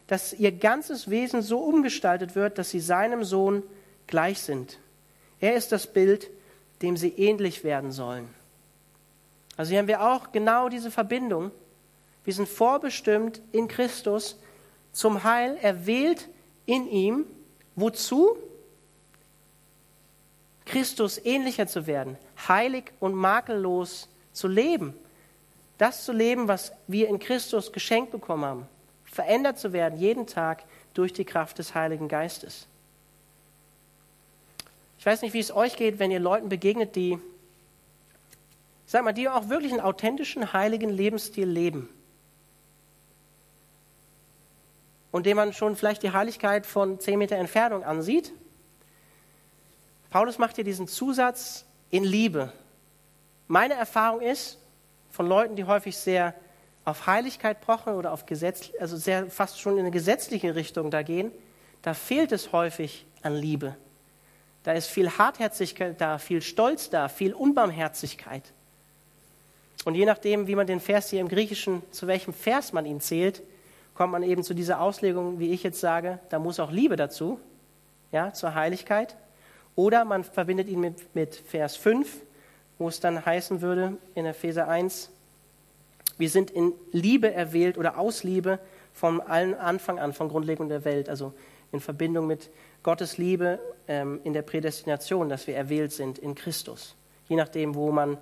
[0.07, 3.63] dass ihr ganzes Wesen so umgestaltet wird, dass sie seinem Sohn
[4.07, 4.77] gleich sind.
[5.39, 6.29] Er ist das Bild,
[6.81, 8.27] dem sie ähnlich werden sollen.
[9.57, 11.51] Also hier haben wir auch genau diese Verbindung.
[12.23, 14.37] Wir sind vorbestimmt in Christus
[14.91, 16.27] zum Heil, erwählt
[16.65, 17.25] in ihm.
[17.75, 18.37] Wozu?
[20.65, 24.95] Christus ähnlicher zu werden, heilig und makellos zu leben.
[25.77, 28.67] Das zu leben, was wir in Christus geschenkt bekommen haben.
[29.03, 30.63] Verändert zu werden jeden Tag
[30.93, 32.67] durch die Kraft des Heiligen Geistes.
[34.97, 37.19] Ich weiß nicht, wie es euch geht, wenn ihr Leuten begegnet, die,
[38.85, 41.89] sag mal, die auch wirklich einen authentischen, heiligen Lebensstil leben.
[45.11, 48.33] Und dem man schon vielleicht die Heiligkeit von zehn Meter Entfernung ansieht
[50.15, 52.53] Paulus macht hier diesen Zusatz in Liebe.
[53.49, 54.57] Meine Erfahrung ist
[55.09, 56.33] von Leuten, die häufig sehr
[56.85, 61.01] auf Heiligkeit pochen oder auf Gesetz, also sehr fast schon in eine gesetzliche Richtung da
[61.01, 61.33] gehen,
[61.81, 63.75] da fehlt es häufig an Liebe.
[64.63, 68.53] Da ist viel Hartherzigkeit da, viel Stolz da, viel Unbarmherzigkeit.
[69.85, 72.99] Und je nachdem, wie man den Vers hier im Griechischen, zu welchem Vers man ihn
[72.99, 73.41] zählt,
[73.93, 77.39] kommt man eben zu dieser Auslegung, wie ich jetzt sage, da muss auch Liebe dazu,
[78.11, 79.15] ja, zur Heiligkeit.
[79.75, 82.21] Oder man verbindet ihn mit, mit Vers 5,
[82.77, 85.11] wo es dann heißen würde in Epheser 1,
[86.17, 88.59] wir sind in Liebe erwählt oder aus Liebe
[88.93, 91.09] von allen Anfang an, von Grundlegung der Welt.
[91.09, 91.33] Also
[91.71, 92.49] in Verbindung mit
[92.83, 96.95] Gottes Liebe ähm, in der Prädestination, dass wir erwählt sind in Christus.
[97.27, 98.17] Je nachdem, wo man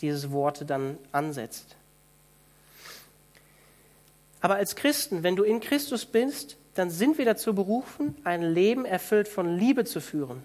[0.00, 1.76] diese Worte dann ansetzt.
[4.40, 8.84] Aber als Christen, wenn du in Christus bist, dann sind wir dazu berufen, ein Leben
[8.84, 10.44] erfüllt von Liebe zu führen,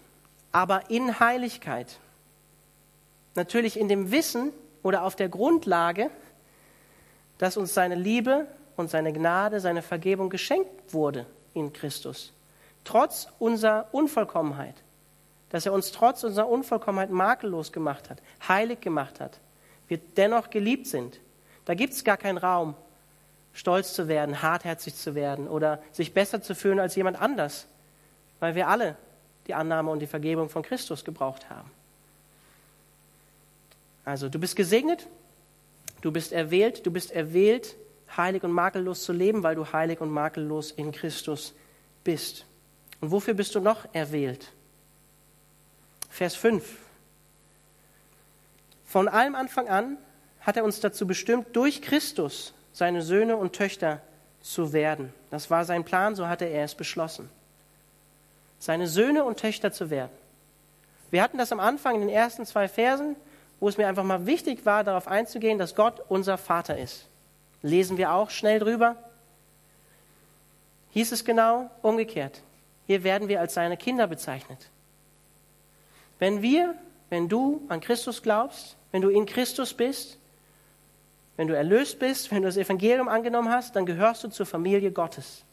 [0.51, 1.99] aber in Heiligkeit.
[3.35, 6.09] Natürlich in dem Wissen oder auf der Grundlage,
[7.37, 12.33] dass uns seine Liebe und seine Gnade, seine Vergebung geschenkt wurde in Christus
[12.83, 14.75] trotz unserer Unvollkommenheit,
[15.49, 19.39] dass er uns trotz unserer Unvollkommenheit makellos gemacht hat, heilig gemacht hat,
[19.93, 21.19] wir dennoch geliebt sind.
[21.65, 22.73] Da gibt es gar keinen Raum,
[23.53, 27.67] stolz zu werden, hartherzig zu werden oder sich besser zu fühlen als jemand anders,
[28.39, 28.97] weil wir alle
[29.45, 31.69] die Annahme und die Vergebung von Christus gebraucht haben.
[34.03, 35.07] Also du bist gesegnet,
[36.01, 37.75] du bist erwählt, du bist erwählt,
[38.17, 41.53] heilig und makellos zu leben, weil du heilig und makellos in Christus
[42.03, 42.47] bist.
[42.99, 44.51] Und wofür bist du noch erwählt?
[46.09, 46.82] Vers 5.
[48.93, 49.97] Von allem Anfang an
[50.41, 54.01] hat er uns dazu bestimmt, durch Christus seine Söhne und Töchter
[54.39, 55.11] zu werden.
[55.31, 57.27] Das war sein Plan, so hatte er es beschlossen.
[58.59, 60.11] Seine Söhne und Töchter zu werden.
[61.09, 63.15] Wir hatten das am Anfang in den ersten zwei Versen,
[63.59, 67.07] wo es mir einfach mal wichtig war, darauf einzugehen, dass Gott unser Vater ist.
[67.63, 68.95] Lesen wir auch schnell drüber.
[70.91, 72.43] Hieß es genau umgekehrt.
[72.85, 74.69] Hier werden wir als seine Kinder bezeichnet.
[76.19, 76.75] Wenn wir,
[77.09, 80.17] wenn du an Christus glaubst, wenn du in Christus bist,
[81.35, 84.91] wenn du erlöst bist, wenn du das Evangelium angenommen hast, dann gehörst du zur Familie
[84.91, 85.43] Gottes.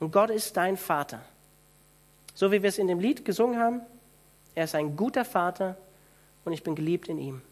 [0.00, 1.20] Und Gott ist dein Vater.
[2.34, 3.80] So wie wir es in dem Lied gesungen haben,
[4.54, 5.76] er ist ein guter Vater
[6.44, 7.42] und ich bin geliebt in ihm.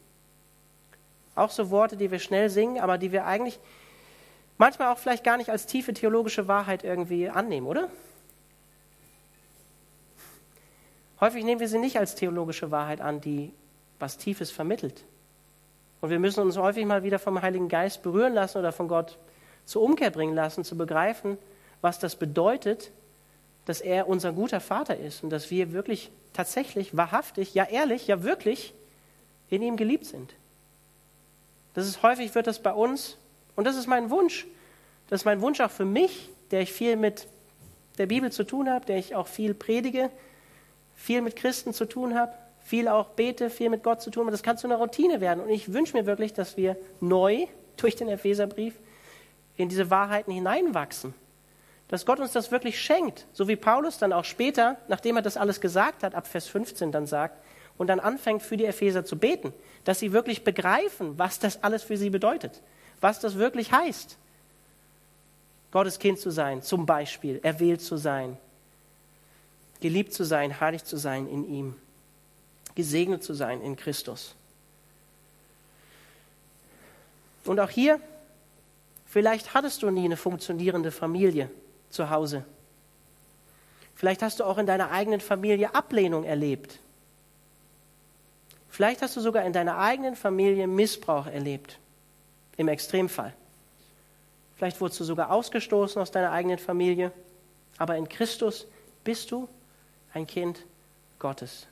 [1.35, 3.59] Auch so Worte, die wir schnell singen, aber die wir eigentlich
[4.59, 7.89] manchmal auch vielleicht gar nicht als tiefe theologische Wahrheit irgendwie annehmen, oder?
[11.23, 13.53] Häufig nehmen wir sie nicht als theologische Wahrheit an, die
[14.01, 15.05] was Tiefes vermittelt.
[16.01, 19.19] Und wir müssen uns häufig mal wieder vom Heiligen Geist berühren lassen oder von Gott
[19.65, 21.39] zur Umkehr bringen lassen, zu begreifen,
[21.81, 22.91] was das bedeutet,
[23.67, 28.25] dass er unser guter Vater ist und dass wir wirklich tatsächlich, wahrhaftig, ja ehrlich, ja
[28.25, 28.75] wirklich
[29.49, 30.35] in ihm geliebt sind.
[31.75, 33.17] Das ist häufig wird das bei uns,
[33.55, 34.49] und das ist mein Wunsch,
[35.09, 37.29] das ist mein Wunsch auch für mich, der ich viel mit
[37.99, 40.11] der Bibel zu tun habe, der ich auch viel predige,
[40.95, 44.31] viel mit Christen zu tun habe, viel auch bete, viel mit Gott zu tun habe.
[44.31, 45.43] Das kann zu einer Routine werden.
[45.43, 48.75] Und ich wünsche mir wirklich, dass wir neu durch den Epheserbrief
[49.57, 51.15] in diese Wahrheiten hineinwachsen.
[51.89, 53.27] Dass Gott uns das wirklich schenkt.
[53.33, 56.93] So wie Paulus dann auch später, nachdem er das alles gesagt hat, ab Vers 15
[56.93, 57.39] dann sagt,
[57.79, 59.53] und dann anfängt für die Epheser zu beten,
[59.85, 62.63] dass sie wirklich begreifen, was das alles für sie bedeutet,
[63.01, 64.19] was das wirklich heißt.
[65.71, 68.37] Gottes Kind zu sein, zum Beispiel, erwählt zu sein,
[69.83, 71.77] geliebt zu sein, heilig zu sein in ihm,
[72.75, 74.35] gesegnet zu sein in Christus.
[77.45, 78.01] Und auch hier,
[79.05, 81.51] vielleicht hattest du nie eine funktionierende Familie
[81.91, 82.45] zu Hause.
[83.95, 86.79] Vielleicht hast du auch in deiner eigenen Familie Ablehnung erlebt.
[88.71, 91.79] Vielleicht hast du sogar in deiner eigenen Familie Missbrauch erlebt,
[92.57, 93.35] im Extremfall.
[94.57, 97.13] Vielleicht wurdest du sogar ausgestoßen aus deiner eigenen Familie,
[97.79, 98.67] aber in Christus
[99.03, 99.49] bist du
[100.13, 100.65] ein Kind
[101.19, 101.67] Gottes.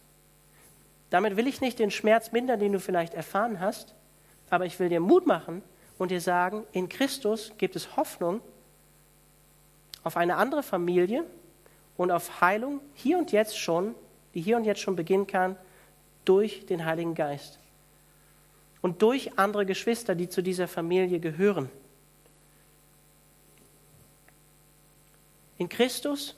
[1.11, 3.94] Damit will ich nicht den Schmerz mindern, den du vielleicht erfahren hast,
[4.48, 5.62] aber ich will dir Mut machen
[5.98, 8.40] und dir sagen, in Christus gibt es Hoffnung
[10.03, 11.24] auf eine andere Familie
[11.96, 13.94] und auf Heilung hier und jetzt schon,
[14.35, 15.57] die hier und jetzt schon beginnen kann,
[16.24, 17.59] durch den Heiligen Geist.
[18.83, 21.68] Und durch andere Geschwister, die zu dieser Familie gehören.
[25.59, 26.37] In Christus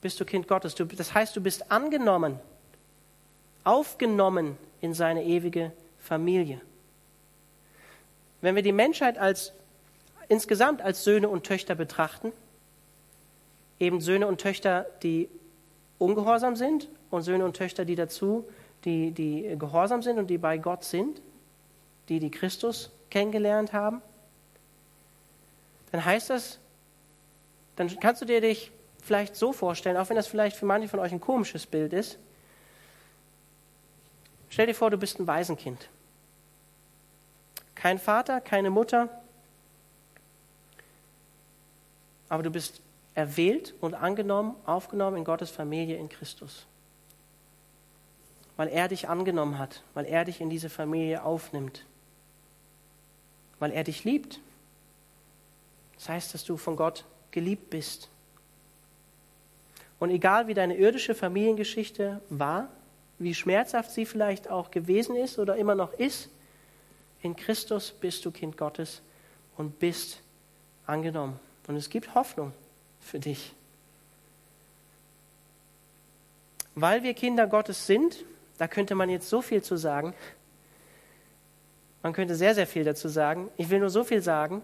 [0.00, 0.74] bist du Kind Gottes.
[0.74, 2.38] Du, das heißt, du bist angenommen,
[3.64, 6.60] aufgenommen in seine ewige Familie.
[8.40, 9.52] Wenn wir die Menschheit als
[10.28, 12.32] insgesamt als Söhne und Töchter betrachten,
[13.78, 15.28] eben Söhne und Töchter, die
[15.98, 18.48] ungehorsam sind und Söhne und Töchter, die dazu,
[18.84, 21.20] die, die gehorsam sind und die bei Gott sind,
[22.08, 24.00] die die Christus kennengelernt haben,
[25.92, 26.58] dann heißt das,
[27.76, 28.70] dann kannst du dir dich
[29.02, 32.18] vielleicht so vorstellen, auch wenn das vielleicht für manche von euch ein komisches Bild ist.
[34.48, 35.88] Stell dir vor, du bist ein Waisenkind.
[37.74, 39.08] Kein Vater, keine Mutter,
[42.28, 42.80] aber du bist
[43.14, 46.66] erwählt und angenommen, aufgenommen in Gottes Familie in Christus.
[48.56, 51.84] Weil er dich angenommen hat, weil er dich in diese Familie aufnimmt,
[53.58, 54.40] weil er dich liebt.
[55.96, 58.08] Das heißt, dass du von Gott geliebt bist.
[60.00, 62.68] Und egal wie deine irdische Familiengeschichte war,
[63.18, 66.30] wie schmerzhaft sie vielleicht auch gewesen ist oder immer noch ist,
[67.22, 69.02] in Christus bist du Kind Gottes
[69.58, 70.22] und bist
[70.86, 71.38] angenommen.
[71.68, 72.52] Und es gibt Hoffnung
[72.98, 73.54] für dich.
[76.74, 78.24] Weil wir Kinder Gottes sind,
[78.56, 80.14] da könnte man jetzt so viel zu sagen.
[82.02, 83.50] Man könnte sehr, sehr viel dazu sagen.
[83.58, 84.62] Ich will nur so viel sagen.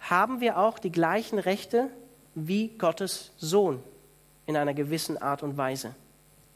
[0.00, 1.90] Haben wir auch die gleichen Rechte
[2.34, 3.82] wie Gottes Sohn
[4.46, 5.94] in einer gewissen Art und Weise,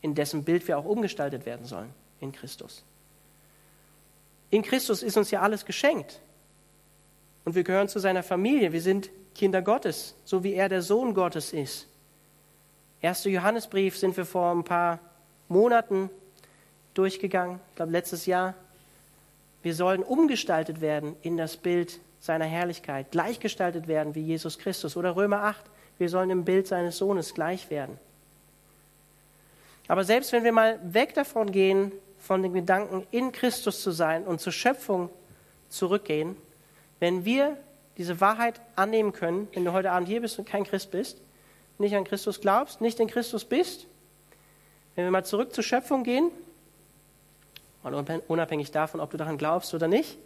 [0.01, 2.85] in dessen Bild wir auch umgestaltet werden sollen, in Christus.
[4.51, 6.21] In Christus ist uns ja alles geschenkt.
[7.45, 8.73] Und wir gehören zu seiner Familie.
[8.73, 11.87] Wir sind Kinder Gottes, so wie er der Sohn Gottes ist.
[13.01, 14.99] Erster Johannesbrief sind wir vor ein paar
[15.49, 16.11] Monaten
[16.95, 18.55] durchgegangen, ich glaube letztes Jahr.
[19.63, 24.97] Wir sollen umgestaltet werden in das Bild seiner Herrlichkeit, gleichgestaltet werden wie Jesus Christus.
[24.97, 25.65] Oder Römer 8,
[26.01, 27.99] wir sollen im Bild seines Sohnes gleich werden.
[29.87, 34.25] Aber selbst wenn wir mal weg davon gehen, von den Gedanken in Christus zu sein
[34.25, 35.11] und zur Schöpfung
[35.69, 36.37] zurückgehen,
[37.01, 37.57] wenn wir
[37.99, 41.21] diese Wahrheit annehmen können, wenn du heute Abend hier bist und kein Christ bist,
[41.79, 43.87] nicht an Christus glaubst, nicht in Christus bist,
[44.95, 46.31] wenn wir mal zurück zur Schöpfung gehen,
[48.29, 50.19] unabhängig davon, ob du daran glaubst oder nicht,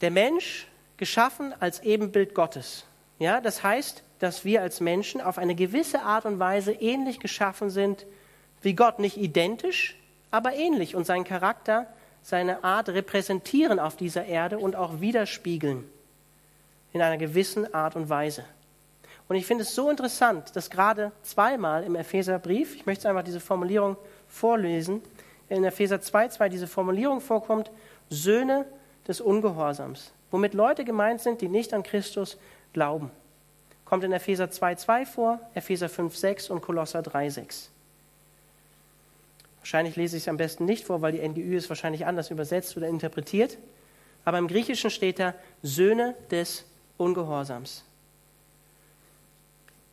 [0.00, 2.84] der Mensch geschaffen als Ebenbild Gottes.
[3.20, 7.70] Ja, das heißt, dass wir als Menschen auf eine gewisse Art und Weise ähnlich geschaffen
[7.70, 8.06] sind
[8.62, 9.96] wie Gott, nicht identisch,
[10.30, 11.86] aber ähnlich und sein Charakter
[12.22, 15.84] seine Art repräsentieren auf dieser Erde und auch widerspiegeln
[16.92, 18.44] in einer gewissen Art und Weise.
[19.28, 23.40] Und ich finde es so interessant, dass gerade zweimal im Epheserbrief, ich möchte einfach diese
[23.40, 23.96] Formulierung
[24.28, 25.02] vorlesen,
[25.48, 27.70] in Epheser 2,2 diese Formulierung vorkommt,
[28.08, 28.64] Söhne
[29.06, 32.38] des Ungehorsams, womit Leute gemeint sind, die nicht an Christus
[32.72, 33.10] glauben.
[33.84, 37.68] Kommt in Epheser 2,2 vor, Epheser 5,6 und Kolosser 3,6.
[39.60, 42.76] Wahrscheinlich lese ich es am besten nicht vor, weil die NGÜ es wahrscheinlich anders übersetzt
[42.76, 43.58] oder interpretiert.
[44.24, 46.64] Aber im Griechischen steht da Söhne des
[46.96, 47.84] Ungehorsams.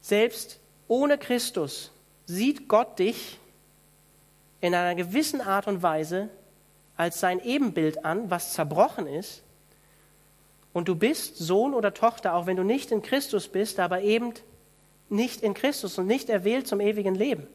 [0.02, 1.92] Selbst ohne Christus
[2.26, 3.40] sieht Gott dich
[4.62, 6.30] in einer gewissen Art und Weise
[6.96, 9.44] als sein Ebenbild an, was zerbrochen ist.
[10.74, 14.34] Und du bist Sohn oder Tochter, auch wenn du nicht in Christus bist, aber eben
[15.10, 17.48] nicht in Christus und nicht erwählt zum ewigen Leben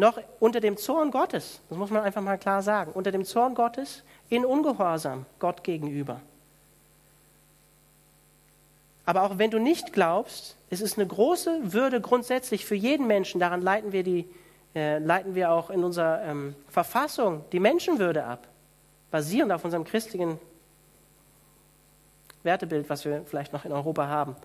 [0.00, 3.54] noch unter dem Zorn Gottes, das muss man einfach mal klar sagen, unter dem Zorn
[3.54, 6.20] Gottes in Ungehorsam Gott gegenüber.
[9.04, 13.40] Aber auch wenn du nicht glaubst, es ist eine große Würde grundsätzlich für jeden Menschen,
[13.40, 14.28] daran leiten wir, die,
[14.74, 18.46] äh, leiten wir auch in unserer ähm, Verfassung die Menschenwürde ab,
[19.10, 20.38] basierend auf unserem christlichen
[22.42, 24.36] Wertebild, was wir vielleicht noch in Europa haben.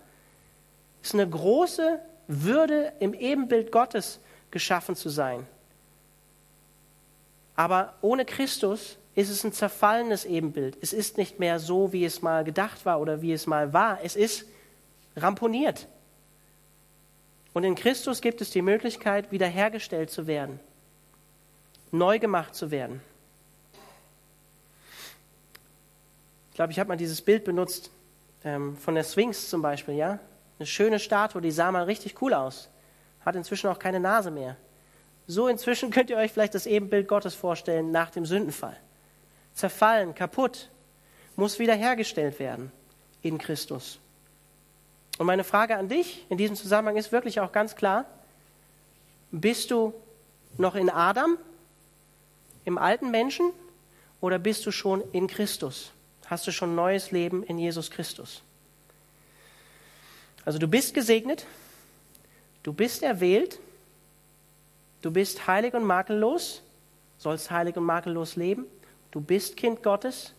[1.02, 5.46] Es ist eine große Würde im Ebenbild Gottes, geschaffen zu sein.
[7.56, 10.76] Aber ohne Christus ist es ein zerfallenes Ebenbild.
[10.82, 13.98] Es ist nicht mehr so, wie es mal gedacht war oder wie es mal war.
[14.02, 14.46] Es ist
[15.16, 15.88] ramponiert.
[17.54, 20.60] Und in Christus gibt es die Möglichkeit, wiederhergestellt zu werden,
[21.90, 23.00] neu gemacht zu werden.
[26.45, 27.90] Ich glaube, ich habe mal dieses Bild benutzt
[28.44, 30.18] ähm, von der Sphinx zum Beispiel, ja?
[30.58, 32.70] Eine schöne Statue, die sah mal richtig cool aus
[33.26, 34.56] hat inzwischen auch keine Nase mehr.
[35.26, 38.76] So inzwischen könnt ihr euch vielleicht das Ebenbild Gottes vorstellen nach dem Sündenfall.
[39.52, 40.70] Zerfallen, kaputt,
[41.34, 42.72] muss wiederhergestellt werden
[43.20, 43.98] in Christus.
[45.18, 48.04] Und meine Frage an dich in diesem Zusammenhang ist wirklich auch ganz klar,
[49.30, 49.92] bist du
[50.56, 51.36] noch in Adam,
[52.64, 53.52] im alten Menschen,
[54.20, 55.92] oder bist du schon in Christus?
[56.26, 58.42] Hast du schon neues Leben in Jesus Christus?
[60.44, 61.46] Also du bist gesegnet,
[62.66, 63.60] Du bist erwählt,
[65.00, 66.64] du bist heilig und makellos,
[67.16, 68.66] sollst heilig und makellos leben,
[69.12, 70.34] du bist Kind Gottes.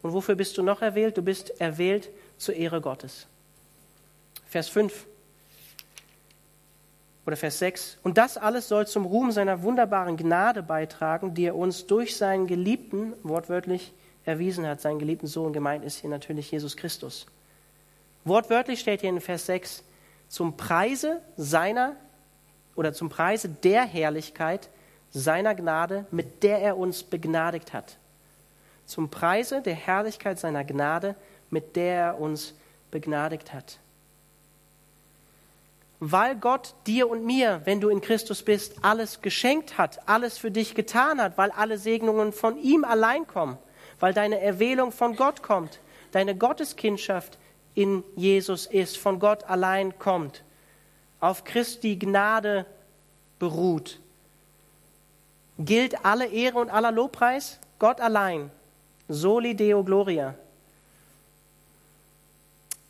[0.00, 1.16] Und wofür bist du noch erwählt?
[1.16, 2.08] Du bist erwählt
[2.38, 3.26] zur Ehre Gottes.
[4.46, 5.06] Vers 5
[7.26, 7.98] oder Vers 6.
[8.04, 12.46] Und das alles soll zum Ruhm seiner wunderbaren Gnade beitragen, die er uns durch seinen
[12.46, 13.92] Geliebten, wortwörtlich,
[14.30, 14.80] erwiesen hat.
[14.80, 17.26] Seinen geliebten Sohn gemeint ist hier natürlich Jesus Christus.
[18.24, 19.82] Wortwörtlich steht hier in Vers 6,
[20.28, 21.96] zum Preise seiner
[22.76, 24.70] oder zum Preise der Herrlichkeit
[25.10, 27.96] seiner Gnade, mit der er uns begnadigt hat.
[28.86, 31.16] Zum Preise der Herrlichkeit seiner Gnade,
[31.50, 32.54] mit der er uns
[32.90, 33.78] begnadigt hat.
[35.98, 40.50] Weil Gott dir und mir, wenn du in Christus bist, alles geschenkt hat, alles für
[40.50, 43.58] dich getan hat, weil alle Segnungen von ihm allein kommen,
[44.00, 45.78] weil deine Erwählung von Gott kommt,
[46.12, 47.38] deine Gotteskindschaft
[47.74, 50.42] in Jesus ist, von Gott allein kommt,
[51.20, 52.66] auf Christi Gnade
[53.38, 54.00] beruht.
[55.58, 58.50] Gilt alle Ehre und aller Lobpreis Gott allein.
[59.08, 60.34] Soli Deo Gloria.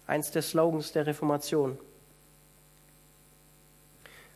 [0.06, 1.78] Eins der Slogans der Reformation.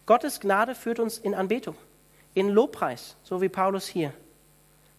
[0.07, 1.77] Gottes Gnade führt uns in Anbetung,
[2.35, 4.13] in Lobpreis, so wie Paulus hier.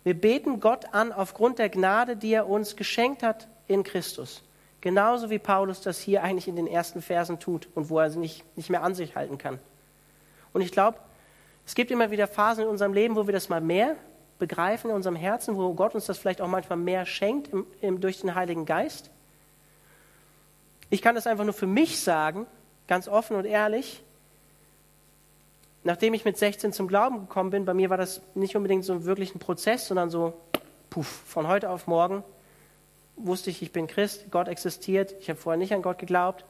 [0.06, 4.43] Wir beten Gott an aufgrund der Gnade, die er uns geschenkt hat in Christus.
[4.80, 8.20] Genauso wie Paulus das hier eigentlich in den ersten Versen tut und wo er sie
[8.20, 9.60] nicht, nicht mehr an sich halten kann.
[10.53, 10.99] Und ich glaube,
[11.66, 13.95] es gibt immer wieder Phasen in unserem Leben, wo wir das mal mehr
[14.38, 17.99] begreifen in unserem Herzen, wo Gott uns das vielleicht auch manchmal mehr schenkt im, im,
[17.99, 19.10] durch den Heiligen Geist.
[20.91, 22.45] Ich kann das einfach nur für mich sagen,
[22.88, 24.03] ganz offen und ehrlich.
[25.86, 29.06] Nachdem ich mit 16 zum Glauben gekommen bin, bei mir war das nicht unbedingt so
[29.06, 30.34] wirklich ein Prozess, sondern so,
[30.90, 32.24] puff, von heute auf morgen
[33.18, 36.44] wusste ich, ich bin Christ, Gott existiert, ich habe vorher nicht an Gott geglaubt.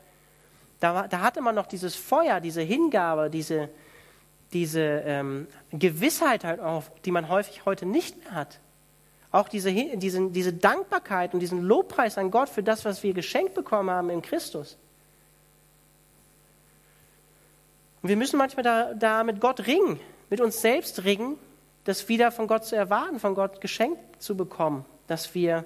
[0.80, 3.70] Da, da hatte man noch dieses Feuer, diese Hingabe, diese,
[4.54, 8.62] diese ähm, Gewissheit halt auch, die man häufig heute nicht mehr hat.
[9.32, 13.54] Auch diese, diese, diese Dankbarkeit und diesen Lobpreis an Gott für das, was wir geschenkt
[13.54, 14.78] bekommen haben in Christus.
[18.06, 20.00] Und wir müssen manchmal da, da mit Gott ringen,
[20.30, 21.40] mit uns selbst ringen,
[21.86, 25.66] das wieder von Gott zu erwarten, von Gott geschenkt zu bekommen, dass wir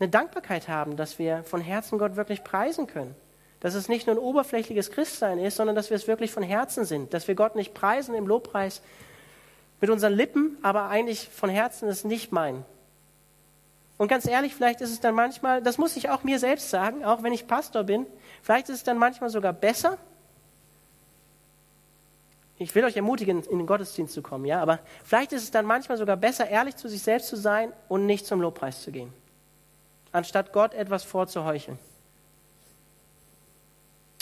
[0.00, 3.14] eine Dankbarkeit haben, dass wir von Herzen Gott wirklich preisen können.
[3.60, 6.84] Dass es nicht nur ein oberflächliches Christsein ist, sondern dass wir es wirklich von Herzen
[6.84, 7.14] sind.
[7.14, 8.82] Dass wir Gott nicht preisen im Lobpreis
[9.80, 12.64] mit unseren Lippen, aber eigentlich von Herzen es nicht meinen.
[13.96, 17.04] Und ganz ehrlich, vielleicht ist es dann manchmal, das muss ich auch mir selbst sagen,
[17.04, 18.06] auch wenn ich Pastor bin,
[18.42, 19.98] vielleicht ist es dann manchmal sogar besser.
[22.58, 25.64] Ich will euch ermutigen, in den Gottesdienst zu kommen, ja, aber vielleicht ist es dann
[25.64, 29.12] manchmal sogar besser, ehrlich zu sich selbst zu sein und nicht zum Lobpreis zu gehen
[30.12, 31.78] anstatt Gott etwas vorzuheucheln.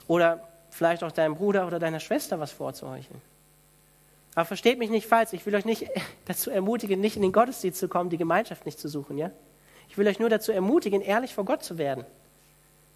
[0.08, 3.20] Oder vielleicht auch deinem Bruder oder deiner Schwester was vorzuheucheln.
[4.34, 5.88] Aber versteht mich nicht falsch, ich will euch nicht
[6.26, 9.30] dazu ermutigen, nicht in den Gottesdienst zu kommen, die Gemeinschaft nicht zu suchen, ja?
[9.88, 12.04] Ich will euch nur dazu ermutigen, ehrlich vor Gott zu werden.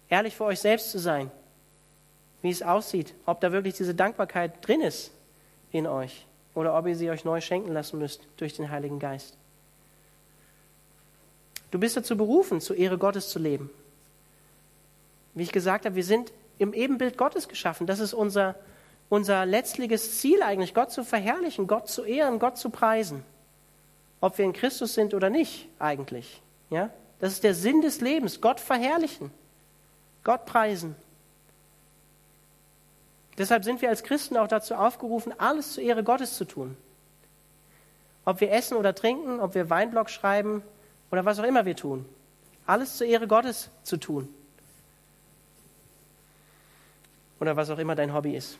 [0.09, 1.31] Ehrlich vor euch selbst zu sein.
[2.41, 5.11] Wie es aussieht, ob da wirklich diese Dankbarkeit drin ist
[5.71, 9.37] in euch oder ob ihr sie euch neu schenken lassen müsst durch den Heiligen Geist.
[11.71, 13.69] Du bist dazu berufen, zur Ehre Gottes zu leben.
[15.33, 17.87] Wie ich gesagt habe, wir sind im Ebenbild Gottes geschaffen.
[17.87, 18.55] Das ist unser,
[19.09, 23.23] unser letztliches Ziel eigentlich, Gott zu verherrlichen, Gott zu ehren, Gott zu preisen.
[24.19, 26.41] Ob wir in Christus sind oder nicht, eigentlich.
[26.69, 26.89] Ja?
[27.19, 29.31] Das ist der Sinn des Lebens, Gott verherrlichen,
[30.23, 30.95] Gott preisen.
[33.41, 36.77] Deshalb sind wir als Christen auch dazu aufgerufen, alles zur Ehre Gottes zu tun.
[38.23, 40.61] Ob wir essen oder trinken, ob wir Weinblock schreiben,
[41.09, 42.05] oder was auch immer wir tun.
[42.67, 44.31] Alles zur Ehre Gottes zu tun.
[47.39, 48.59] Oder was auch immer dein Hobby ist.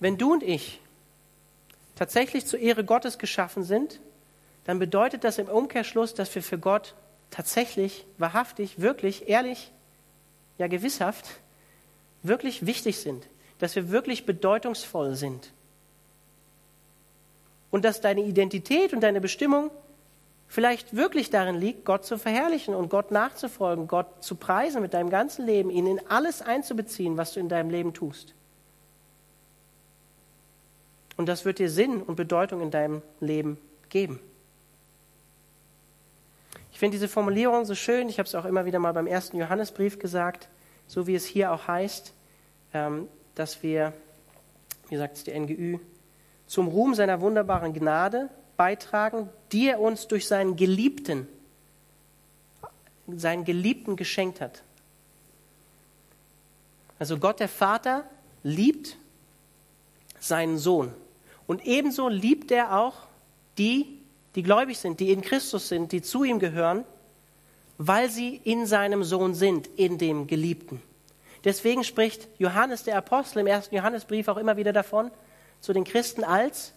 [0.00, 0.80] Wenn du und ich
[1.94, 4.00] tatsächlich zur Ehre Gottes geschaffen sind,
[4.64, 6.94] dann bedeutet das im Umkehrschluss, dass wir für Gott
[7.34, 9.72] tatsächlich, wahrhaftig, wirklich, ehrlich,
[10.56, 11.26] ja gewisshaft,
[12.22, 13.26] wirklich wichtig sind,
[13.58, 15.52] dass wir wirklich bedeutungsvoll sind
[17.72, 19.72] und dass deine Identität und deine Bestimmung
[20.46, 25.10] vielleicht wirklich darin liegt, Gott zu verherrlichen und Gott nachzufolgen, Gott zu preisen mit deinem
[25.10, 28.32] ganzen Leben, ihn in alles einzubeziehen, was du in deinem Leben tust.
[31.16, 33.58] Und das wird dir Sinn und Bedeutung in deinem Leben
[33.88, 34.20] geben.
[36.74, 38.08] Ich finde diese Formulierung so schön.
[38.08, 40.48] Ich habe es auch immer wieder mal beim ersten Johannesbrief gesagt,
[40.88, 42.12] so wie es hier auch heißt,
[42.74, 43.06] ähm,
[43.36, 43.92] dass wir,
[44.88, 45.78] wie sagt es die NGÜ,
[46.48, 51.28] zum Ruhm seiner wunderbaren Gnade beitragen, die er uns durch seinen Geliebten,
[53.06, 54.64] seinen Geliebten geschenkt hat.
[56.98, 58.02] Also Gott der Vater
[58.42, 58.96] liebt
[60.18, 60.92] seinen Sohn.
[61.46, 62.94] Und ebenso liebt er auch
[63.58, 63.93] die,
[64.34, 66.84] die gläubig sind, die in Christus sind, die zu ihm gehören,
[67.78, 70.82] weil sie in seinem Sohn sind, in dem Geliebten.
[71.44, 75.10] Deswegen spricht Johannes der Apostel im ersten Johannesbrief auch immer wieder davon,
[75.60, 76.72] zu den Christen als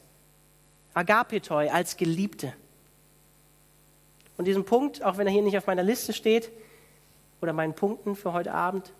[0.94, 2.54] Agapetoi, als Geliebte.
[4.38, 6.52] Und diesen Punkt, auch wenn er hier nicht auf meiner Liste steht,
[7.42, 8.92] oder meinen Punkten für heute Abend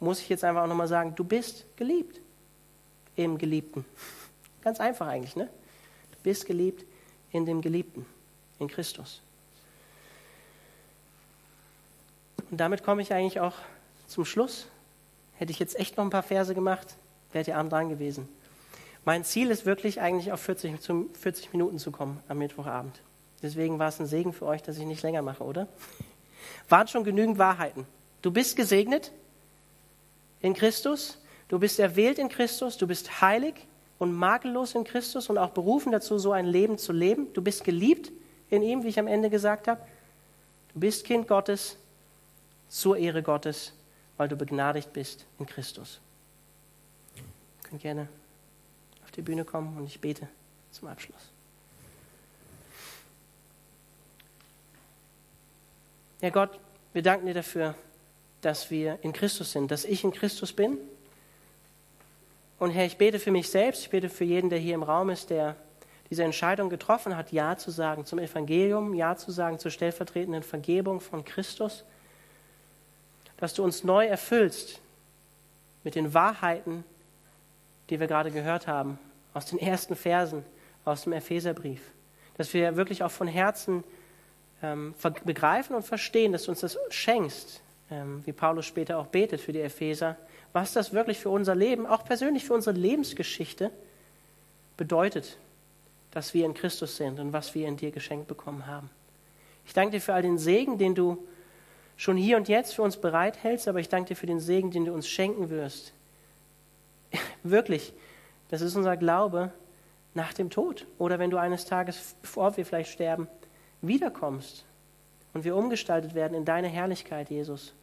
[0.00, 2.20] muss ich jetzt einfach auch nochmal sagen, du bist geliebt
[3.16, 3.84] im Geliebten.
[4.62, 5.48] Ganz einfach eigentlich, ne?
[6.10, 6.84] Du bist geliebt
[7.34, 8.06] in dem Geliebten,
[8.60, 9.20] in Christus.
[12.50, 13.54] Und damit komme ich eigentlich auch
[14.06, 14.68] zum Schluss.
[15.34, 16.96] Hätte ich jetzt echt noch ein paar Verse gemacht,
[17.32, 18.28] wäre der Abend dran gewesen.
[19.04, 23.02] Mein Ziel ist wirklich eigentlich auf 40, 40 Minuten zu kommen am Mittwochabend.
[23.42, 25.66] Deswegen war es ein Segen für euch, dass ich nicht länger mache, oder?
[26.68, 27.84] Waren schon genügend Wahrheiten.
[28.22, 29.10] Du bist gesegnet
[30.40, 31.18] in Christus,
[31.48, 33.66] du bist erwählt in Christus, du bist heilig
[33.98, 37.32] und makellos in Christus und auch berufen dazu, so ein Leben zu leben.
[37.32, 38.12] Du bist geliebt
[38.50, 39.80] in ihm, wie ich am Ende gesagt habe.
[40.72, 41.76] Du bist Kind Gottes
[42.68, 43.72] zur Ehre Gottes,
[44.16, 46.00] weil du begnadigt bist in Christus.
[47.16, 47.22] Ihr
[47.68, 48.08] könnt gerne
[49.04, 50.28] auf die Bühne kommen und ich bete
[50.72, 51.30] zum Abschluss.
[56.20, 56.58] Ja Gott,
[56.92, 57.74] wir danken dir dafür,
[58.40, 60.78] dass wir in Christus sind, dass ich in Christus bin.
[62.64, 65.10] Und Herr, ich bete für mich selbst, ich bete für jeden, der hier im Raum
[65.10, 65.54] ist, der
[66.08, 71.00] diese Entscheidung getroffen hat, Ja zu sagen zum Evangelium, Ja zu sagen zur stellvertretenden Vergebung
[71.00, 71.84] von Christus,
[73.36, 74.80] dass du uns neu erfüllst
[75.82, 76.84] mit den Wahrheiten,
[77.90, 78.98] die wir gerade gehört haben,
[79.34, 80.42] aus den ersten Versen
[80.86, 81.82] aus dem Epheserbrief.
[82.38, 83.84] Dass wir wirklich auch von Herzen
[84.62, 84.94] ähm,
[85.26, 87.60] begreifen und verstehen, dass du uns das schenkst,
[87.90, 90.16] ähm, wie Paulus später auch betet für die Epheser,
[90.54, 93.70] was das wirklich für unser Leben, auch persönlich für unsere Lebensgeschichte
[94.76, 95.36] bedeutet,
[96.12, 98.88] dass wir in Christus sind und was wir in dir geschenkt bekommen haben.
[99.66, 101.18] Ich danke dir für all den Segen, den du
[101.96, 104.84] schon hier und jetzt für uns bereithältst, aber ich danke dir für den Segen, den
[104.84, 105.92] du uns schenken wirst.
[107.42, 107.92] Wirklich,
[108.48, 109.52] das ist unser Glaube
[110.14, 110.86] nach dem Tod.
[110.98, 113.26] Oder wenn du eines Tages, bevor wir vielleicht sterben,
[113.82, 114.64] wiederkommst
[115.32, 117.74] und wir umgestaltet werden in deine Herrlichkeit, Jesus.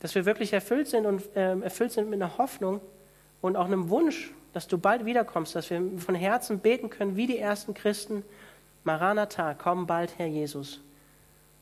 [0.00, 2.80] Dass wir wirklich erfüllt sind und äh, erfüllt sind mit einer Hoffnung
[3.40, 7.26] und auch einem Wunsch, dass du bald wiederkommst, dass wir von Herzen beten können, wie
[7.26, 8.24] die ersten Christen.
[8.84, 10.80] Maranatha, komm bald, Herr Jesus.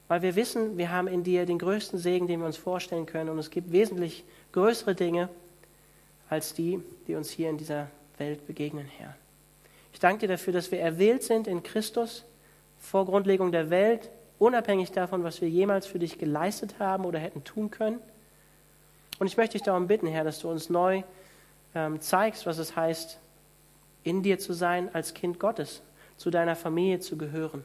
[0.07, 3.28] Weil wir wissen, wir haben in dir den größten Segen, den wir uns vorstellen können.
[3.28, 5.28] Und es gibt wesentlich größere Dinge
[6.30, 9.14] als die, die uns hier in dieser Welt begegnen, Herr.
[9.93, 12.24] Ich danke dir dafür, dass wir erwählt sind in Christus
[12.78, 17.45] vor Grundlegung der Welt, unabhängig davon, was wir jemals für dich geleistet haben oder hätten
[17.45, 17.99] tun können.
[19.18, 21.02] Und ich möchte dich darum bitten, Herr, dass du uns neu
[21.74, 23.18] ähm, zeigst, was es heißt,
[24.04, 25.82] in dir zu sein als Kind Gottes,
[26.16, 27.64] zu deiner Familie zu gehören.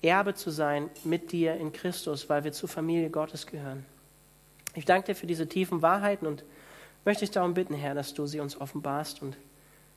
[0.00, 3.84] Erbe zu sein mit dir in Christus, weil wir zur Familie Gottes gehören.
[4.74, 6.44] Ich danke dir für diese tiefen Wahrheiten und
[7.04, 9.36] möchte dich darum bitten, Herr, dass du sie uns offenbarst und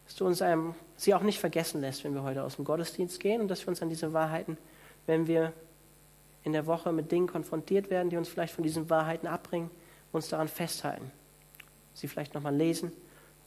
[0.05, 3.19] dass du uns einem, sie auch nicht vergessen lässt, wenn wir heute aus dem Gottesdienst
[3.19, 4.57] gehen und dass wir uns an diese Wahrheiten,
[5.07, 5.53] wenn wir
[6.45, 9.71] in der Woche mit Dingen konfrontiert werden, die uns vielleicht von diesen Wahrheiten abbringen,
[10.11, 11.11] uns daran festhalten.
[11.93, 12.91] Sie vielleicht nochmal lesen,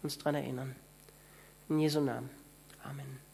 [0.03, 0.75] uns daran erinnern.
[1.69, 2.29] In Jesu Namen.
[2.83, 3.28] Amen.